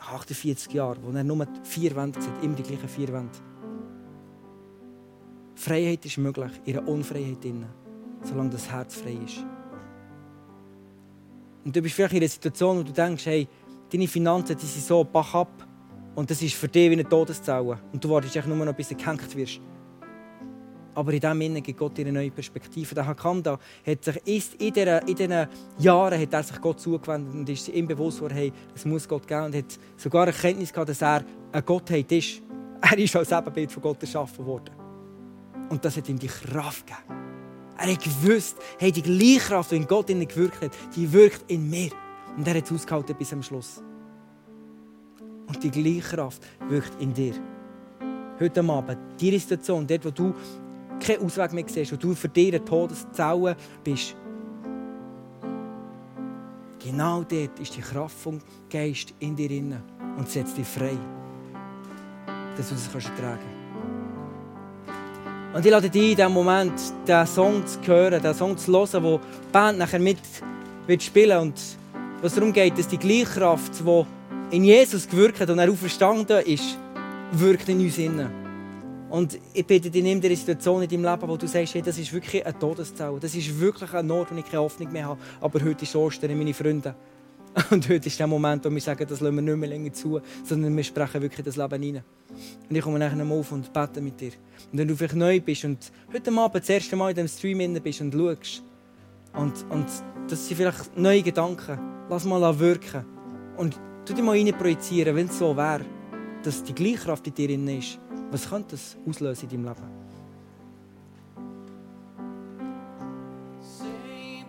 48 0.00 0.72
Jahre, 0.72 0.98
wo 1.02 1.10
er 1.10 1.24
nur 1.24 1.46
vier 1.62 1.94
Wände 1.96 2.20
sieht, 2.20 2.42
immer 2.42 2.54
die 2.54 2.62
gleichen 2.62 2.88
vier 2.88 3.08
Wände. 3.12 3.38
Freiheit 5.54 6.04
ist 6.04 6.18
möglich 6.18 6.52
in 6.64 6.78
einer 6.78 6.88
Unfreiheit 6.88 7.42
drin, 7.42 7.66
solange 8.22 8.50
das 8.50 8.70
Herz 8.70 8.96
frei 8.96 9.18
ist. 9.24 9.44
Und 11.64 11.74
du 11.74 11.82
bist 11.82 11.94
vielleicht 11.94 12.14
in 12.14 12.18
einer 12.18 12.28
Situation, 12.28 12.78
wo 12.78 12.82
du 12.82 12.92
denkst, 12.92 13.26
hey, 13.26 13.48
deine 13.90 14.06
Finanzen 14.06 14.56
die 14.56 14.66
sind 14.66 14.84
so 14.84 15.04
bach 15.04 15.34
ab 15.34 15.66
und 16.14 16.30
das 16.30 16.40
ist 16.42 16.54
für 16.54 16.68
dich 16.68 16.90
wie 16.90 16.94
eine 16.94 17.08
Todeszelle. 17.08 17.78
Und 17.92 18.02
du 18.02 18.10
wartest 18.10 18.46
nur 18.46 18.64
noch, 18.64 18.74
bis 18.74 18.88
du 18.88 18.94
gehängt 18.94 19.36
wirst. 19.36 19.60
Aber 20.98 21.12
in 21.12 21.20
diesem 21.20 21.40
Innen 21.40 21.62
gibt 21.62 21.78
Gott 21.78 21.96
eine 22.00 22.10
neue 22.10 22.32
Perspektive. 22.32 22.92
Der 22.92 23.06
Hakanda 23.06 23.56
hat 23.86 24.04
sich 24.04 24.16
in 24.58 24.72
diesen 24.72 25.46
Jahren 25.78 26.20
hat 26.20 26.32
er 26.32 26.42
sich 26.42 26.60
Gott 26.60 26.80
zugewendet 26.80 27.34
und 27.34 27.48
ist 27.48 27.68
ihm 27.68 27.86
bewusst 27.86 28.16
geworden, 28.16 28.34
hey, 28.34 28.52
es 28.74 28.84
muss 28.84 29.06
Gott 29.06 29.24
geben 29.24 29.44
und 29.44 29.54
hat 29.54 29.78
sogar 29.96 30.26
Erkenntnis 30.26 30.72
gehabt, 30.72 30.88
dass 30.88 31.00
er 31.00 31.22
eine 31.52 31.62
Gottheit 31.62 32.10
ist. 32.10 32.42
Er 32.80 32.98
ist 32.98 33.14
als 33.14 33.30
Ebenbild 33.30 33.70
von 33.70 33.82
Gott 33.82 34.02
erschaffen 34.02 34.44
worden. 34.44 34.74
Und 35.68 35.84
das 35.84 35.96
hat 35.96 36.08
ihm 36.08 36.18
die 36.18 36.26
Kraft 36.26 36.86
gegeben. 36.86 37.20
Er 37.76 37.92
hat 37.92 38.02
gewusst, 38.02 38.56
hey, 38.78 38.90
die 38.90 39.02
gleiche 39.02 39.48
Kraft, 39.48 39.70
die 39.70 39.76
in 39.76 39.86
Gott 39.86 40.10
in 40.10 40.26
gewirkt 40.26 40.62
hat, 40.62 40.72
die 40.96 41.12
wirkt 41.12 41.48
in 41.48 41.70
mir. 41.70 41.90
Und 42.36 42.46
er 42.46 42.54
hat 42.54 42.64
es 42.64 42.72
ausgehalten 42.72 43.16
bis 43.16 43.28
zum 43.28 43.42
Schluss. 43.42 43.82
Und 45.46 45.62
die 45.62 45.70
gleiche 45.70 46.16
Kraft 46.16 46.42
wirkt 46.68 47.00
in 47.00 47.14
dir. 47.14 47.34
Heute 48.40 48.60
Abend, 48.62 48.98
die 49.20 49.36
Situation, 49.38 49.86
dort, 49.86 50.04
wo 50.04 50.10
du 50.10 50.34
keinen 51.00 51.24
Ausweg 51.24 51.52
mehr 51.52 51.64
siehst, 51.66 51.92
wo 51.92 51.96
du 51.96 52.14
für 52.14 52.28
dich 52.28 52.48
eine 52.48 52.64
Todeszelle 52.64 53.56
bist, 53.84 54.16
genau 56.78 57.22
dort 57.22 57.58
ist 57.60 57.76
die 57.76 57.80
Kraft 57.80 58.16
vom 58.16 58.40
Geist 58.70 59.14
in 59.20 59.36
dir 59.36 59.48
drin 59.48 59.76
und 60.16 60.28
setzt 60.28 60.56
dich 60.56 60.66
frei, 60.66 60.96
dass 62.56 62.68
du 62.68 62.74
das 62.74 62.90
kannst 62.90 63.08
ertragen 63.08 63.38
kannst. 63.38 63.58
Und 65.54 65.64
ich 65.64 65.72
lade 65.72 65.88
dich 65.88 66.10
in 66.10 66.16
diesem 66.16 66.32
Moment, 66.32 66.74
diesen 67.06 67.26
Song 67.26 67.66
zu 67.66 67.80
hören, 67.86 68.20
diesen 68.20 68.34
Song 68.34 68.56
zu 68.56 68.72
hören, 68.72 69.02
wo 69.02 69.18
die 69.18 69.52
Band 69.52 69.78
nachher 69.78 69.98
mit 69.98 70.18
wird 70.86 71.02
spielen 71.02 71.38
und 71.38 71.54
was 72.22 72.34
darum 72.34 72.52
geht, 72.52 72.78
dass 72.78 72.88
die 72.88 72.98
gleiche 72.98 73.26
Kraft, 73.26 73.72
die 73.80 74.56
in 74.56 74.64
Jesus 74.64 75.08
gewirkt 75.08 75.40
hat 75.40 75.50
und 75.50 75.58
er 75.58 75.70
auferstanden 75.70 76.40
ist, 76.44 76.76
wirkt 77.32 77.68
in 77.68 77.80
uns 77.80 77.98
innen. 77.98 78.37
Und 79.10 79.38
ich 79.54 79.66
bitte 79.66 79.90
dich, 79.90 80.02
nimm 80.02 80.20
dir 80.20 80.28
eine 80.28 80.36
Situation 80.36 80.82
in 80.82 80.88
deinem 80.88 81.04
Leben, 81.04 81.28
wo 81.28 81.36
du 81.36 81.46
sagst, 81.46 81.74
hey, 81.74 81.82
das 81.82 81.98
ist 81.98 82.12
wirklich 82.12 82.44
eine 82.44 82.58
Todeszelle. 82.58 83.18
Das 83.18 83.34
ist 83.34 83.58
wirklich 83.58 83.92
ein 83.92 84.10
Ort, 84.10 84.32
wo 84.32 84.36
ich 84.36 84.44
keine 84.44 84.62
Hoffnung 84.62 84.92
mehr 84.92 85.06
habe. 85.06 85.20
Aber 85.40 85.62
heute 85.64 85.84
ist 85.84 85.96
Ostern, 85.96 86.36
meine 86.36 86.52
Freunde. 86.52 86.94
Und 87.70 87.88
heute 87.88 88.06
ist 88.06 88.18
der 88.18 88.26
Moment, 88.26 88.64
wo 88.64 88.70
wir 88.70 88.80
sagen, 88.80 89.06
das 89.08 89.20
lassen 89.20 89.34
wir 89.34 89.42
nicht 89.42 89.56
mehr 89.56 89.68
länger 89.68 89.92
zu, 89.92 90.20
sondern 90.44 90.76
wir 90.76 90.84
sprechen 90.84 91.22
wirklich 91.22 91.44
das 91.44 91.56
Leben 91.56 91.82
hinein. 91.82 92.04
Und 92.68 92.76
ich 92.76 92.82
komme 92.82 92.98
nachher 92.98 93.24
auf 93.24 93.52
und 93.52 93.72
bete 93.72 94.00
mit 94.00 94.20
dir. 94.20 94.32
Und 94.70 94.78
wenn 94.78 94.86
du 94.86 94.94
vielleicht 94.94 95.16
neu 95.16 95.40
bist 95.40 95.64
und 95.64 95.90
heute 96.12 96.30
Abend 96.32 96.62
das 96.62 96.68
erste 96.68 96.94
Mal 96.94 97.10
in 97.10 97.16
diesem 97.16 97.28
Stream 97.28 97.82
bist 97.82 98.00
und 98.00 98.12
schaust, 98.12 98.62
und, 99.32 99.64
und 99.70 99.86
das 100.28 100.46
sind 100.46 100.56
vielleicht 100.56 100.96
neue 100.96 101.22
Gedanken, 101.22 101.78
lass 102.10 102.24
mal 102.24 102.58
wirken. 102.58 103.04
Und 103.56 103.78
Tu 104.08 104.14
dich 104.14 104.24
mal 104.24 104.38
rein 104.38 104.50
projizieren, 104.56 105.14
wenn 105.14 105.26
es 105.26 105.38
so 105.38 105.54
wäre, 105.54 105.84
dass 106.42 106.64
die 106.64 106.74
gleiche 106.74 107.04
Kraft 107.04 107.26
in 107.26 107.34
dir 107.34 107.50
ist. 107.76 107.98
Was 108.30 108.48
könnte 108.48 108.72
das 108.72 108.96
auslösen 109.06 109.48
in 109.50 109.64
deinem 109.64 109.76
Leben? 109.76 110.08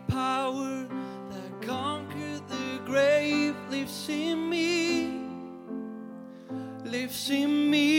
Power 0.07 0.87
that 1.29 1.61
conquered 1.61 2.41
grave 2.85 3.55
lives 3.69 4.09
in 4.09 4.49
me, 4.49 5.21
lives 6.83 7.29
in 7.29 7.69
me. 7.69 7.98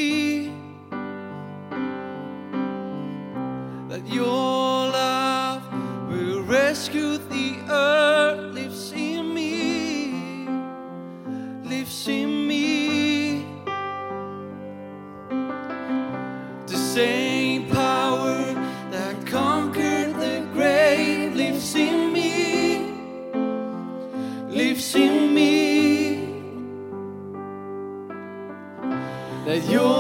That 29.50 29.64
your 29.64 29.99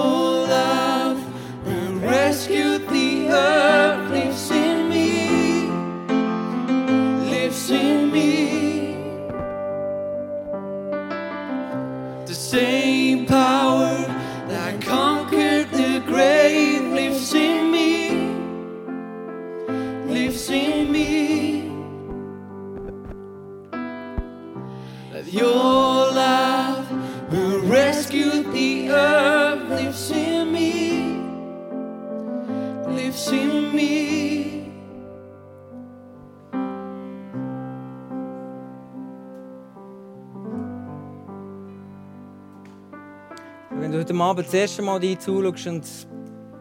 Wenn 43.80 43.92
du 43.92 43.98
heute 43.98 44.14
Abend 44.14 44.46
das 44.46 44.52
erste 44.52 44.82
Mal 44.82 45.00
dir 45.00 45.18
zuschaust 45.18 45.66
und 45.66 45.86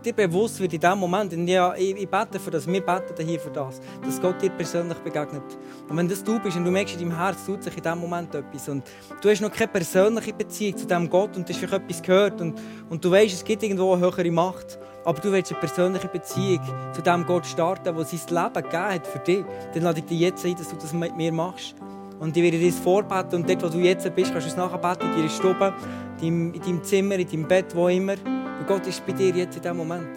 dir 0.05 0.13
bewusst 0.13 0.57
wird 0.61 0.71
in 0.71 0.79
dem 0.79 0.97
Moment, 0.99 1.33
und 1.33 1.49
ja, 1.49 1.75
ich, 1.75 1.93
ich 1.97 2.07
bete 2.07 2.39
für 2.39 2.49
das, 2.49 2.65
wir 2.65 2.79
beten 2.79 3.27
hier 3.27 3.37
für 3.37 3.49
das, 3.49 3.81
dass 4.01 4.21
Gott 4.21 4.41
dir 4.41 4.49
persönlich 4.51 4.97
begegnet. 4.99 5.43
Und 5.89 5.97
wenn 5.97 6.07
das 6.07 6.23
du 6.23 6.39
bist 6.39 6.55
und 6.55 6.63
du 6.63 6.71
merkst, 6.71 6.95
in 6.95 7.09
deinem 7.09 7.17
Herz 7.17 7.45
tut 7.45 7.61
sich 7.61 7.75
in 7.75 7.83
dem 7.83 7.99
Moment 7.99 8.33
etwas 8.33 8.69
und 8.69 8.85
du 9.21 9.29
hast 9.29 9.41
noch 9.41 9.51
keine 9.51 9.67
persönliche 9.67 10.31
Beziehung 10.31 10.77
zu 10.77 10.87
dem 10.87 11.09
Gott 11.09 11.35
und 11.35 11.47
du 11.47 11.51
hast 11.51 11.59
vielleicht 11.59 11.83
etwas 11.83 12.01
gehört 12.01 12.39
und, 12.39 12.57
und 12.89 13.03
du 13.03 13.11
weißt, 13.11 13.33
es 13.33 13.43
gibt 13.43 13.63
irgendwo 13.63 13.91
eine 13.91 14.01
höhere 14.01 14.31
Macht, 14.31 14.79
aber 15.03 15.19
du 15.19 15.29
willst 15.29 15.51
eine 15.51 15.59
persönliche 15.59 16.07
Beziehung 16.07 16.61
zu 16.93 17.01
dem 17.01 17.25
Gott 17.25 17.45
starten, 17.45 17.93
der 17.93 18.05
sein 18.05 18.19
Leben 18.29 18.53
gegeben 18.53 18.93
hat 18.93 19.05
für 19.05 19.19
dich, 19.19 19.43
dann 19.73 19.83
lade 19.83 19.99
ich 19.99 20.05
dich 20.05 20.21
jetzt 20.21 20.45
ein, 20.45 20.55
dass 20.55 20.69
du 20.69 20.77
das 20.77 20.93
mit 20.93 21.17
mir 21.17 21.33
machst. 21.33 21.75
Und 22.19 22.35
ich 22.35 22.43
werde 22.43 22.59
dir 22.59 22.69
das 22.69 22.79
vorbeten 22.79 23.41
und 23.41 23.49
dort, 23.49 23.63
wo 23.63 23.69
du 23.69 23.79
jetzt 23.79 24.03
bist, 24.13 24.31
kannst 24.31 24.47
du 24.47 24.51
es 24.51 24.57
nachher 24.57 24.77
beten, 24.77 25.09
in 25.09 25.15
deiner 25.15 25.29
Stube, 25.29 25.73
in 26.21 26.51
deinem 26.51 26.83
Zimmer, 26.83 27.15
in 27.15 27.29
deinem 27.29 27.47
Bett, 27.47 27.73
wo 27.73 27.87
immer. 27.87 28.13
Und 28.13 28.67
Gott 28.67 28.85
ist 28.87 29.05
bei 29.05 29.13
dir 29.13 29.33
jetzt 29.33 29.55
in 29.55 29.61
diesem 29.61 29.77
Moment. 29.77 30.09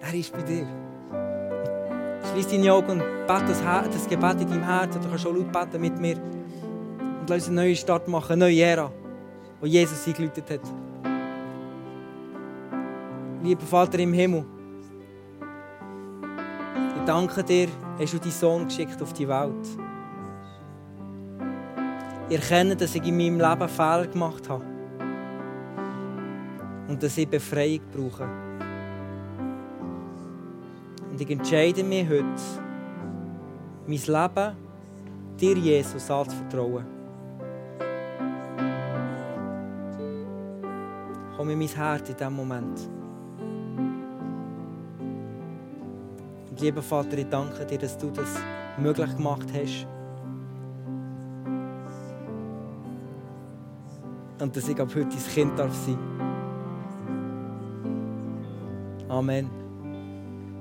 Er 0.00 0.14
ist 0.14 0.32
bei 0.32 0.42
dir. 0.42 0.66
Schließ 2.30 2.48
deine 2.48 2.72
Augen 2.72 2.90
und 2.90 3.00
bete 3.26 3.46
das, 3.46 4.08
Gebet 4.08 4.40
in 4.42 4.50
deinem 4.50 4.64
Herzen. 4.64 5.00
Du 5.00 5.08
kannst 5.08 5.22
schon 5.22 5.36
laut 5.36 5.50
beten 5.50 5.80
mit 5.80 5.98
mir. 5.98 6.16
Und 6.16 7.28
lass 7.28 7.38
uns 7.38 7.46
einen 7.48 7.56
neuen 7.56 7.76
Start 7.76 8.06
machen, 8.08 8.32
eine 8.32 8.44
neue 8.44 8.60
Ära, 8.60 8.92
wo 9.60 9.66
Jesus 9.66 10.06
eingeläutet 10.06 10.50
hat. 10.50 10.60
Lieber 13.42 13.62
Vater 13.62 13.98
im 13.98 14.12
Himmel, 14.12 14.44
ich 16.96 17.04
danke 17.06 17.42
dir, 17.42 17.68
hast 17.98 18.12
du 18.12 18.18
deinen 18.18 18.30
Sohn 18.30 18.64
geschickt 18.66 19.00
auf 19.00 19.12
die 19.14 19.26
Welt. 19.26 19.91
Ich 22.32 22.38
erkenne, 22.38 22.74
dass 22.74 22.94
ich 22.94 23.04
in 23.04 23.14
meinem 23.14 23.38
Leben 23.38 23.68
Fehler 23.68 24.06
gemacht 24.06 24.48
habe. 24.48 24.64
Und 26.88 27.02
dass 27.02 27.18
ich 27.18 27.28
Befreiung 27.28 27.80
brauche. 27.92 28.26
Und 31.10 31.20
ich 31.20 31.28
entscheide 31.28 31.84
mich 31.84 32.08
heute, 32.08 32.24
mein 33.86 33.98
Leben 33.98 34.56
dir, 35.38 35.58
Jesus, 35.58 36.10
anzuvertrauen. 36.10 36.86
Komm 41.36 41.50
in 41.50 41.58
mein 41.58 41.68
Herz 41.68 42.08
in 42.08 42.16
diesem 42.16 42.34
Moment. 42.34 42.80
Und 46.48 46.60
lieber 46.62 46.80
Vater, 46.80 47.18
ich 47.18 47.28
danke 47.28 47.66
dir, 47.66 47.76
dass 47.76 47.98
du 47.98 48.10
das 48.10 48.38
möglich 48.78 49.14
gemacht 49.18 49.48
hast. 49.52 49.86
Und 54.42 54.56
dass 54.56 54.68
ich 54.68 54.80
ab 54.80 54.88
heute 54.88 55.06
dein 55.08 55.34
Kind 55.34 55.56
darf 55.56 55.72
sein. 55.72 55.96
Amen. 59.08 59.61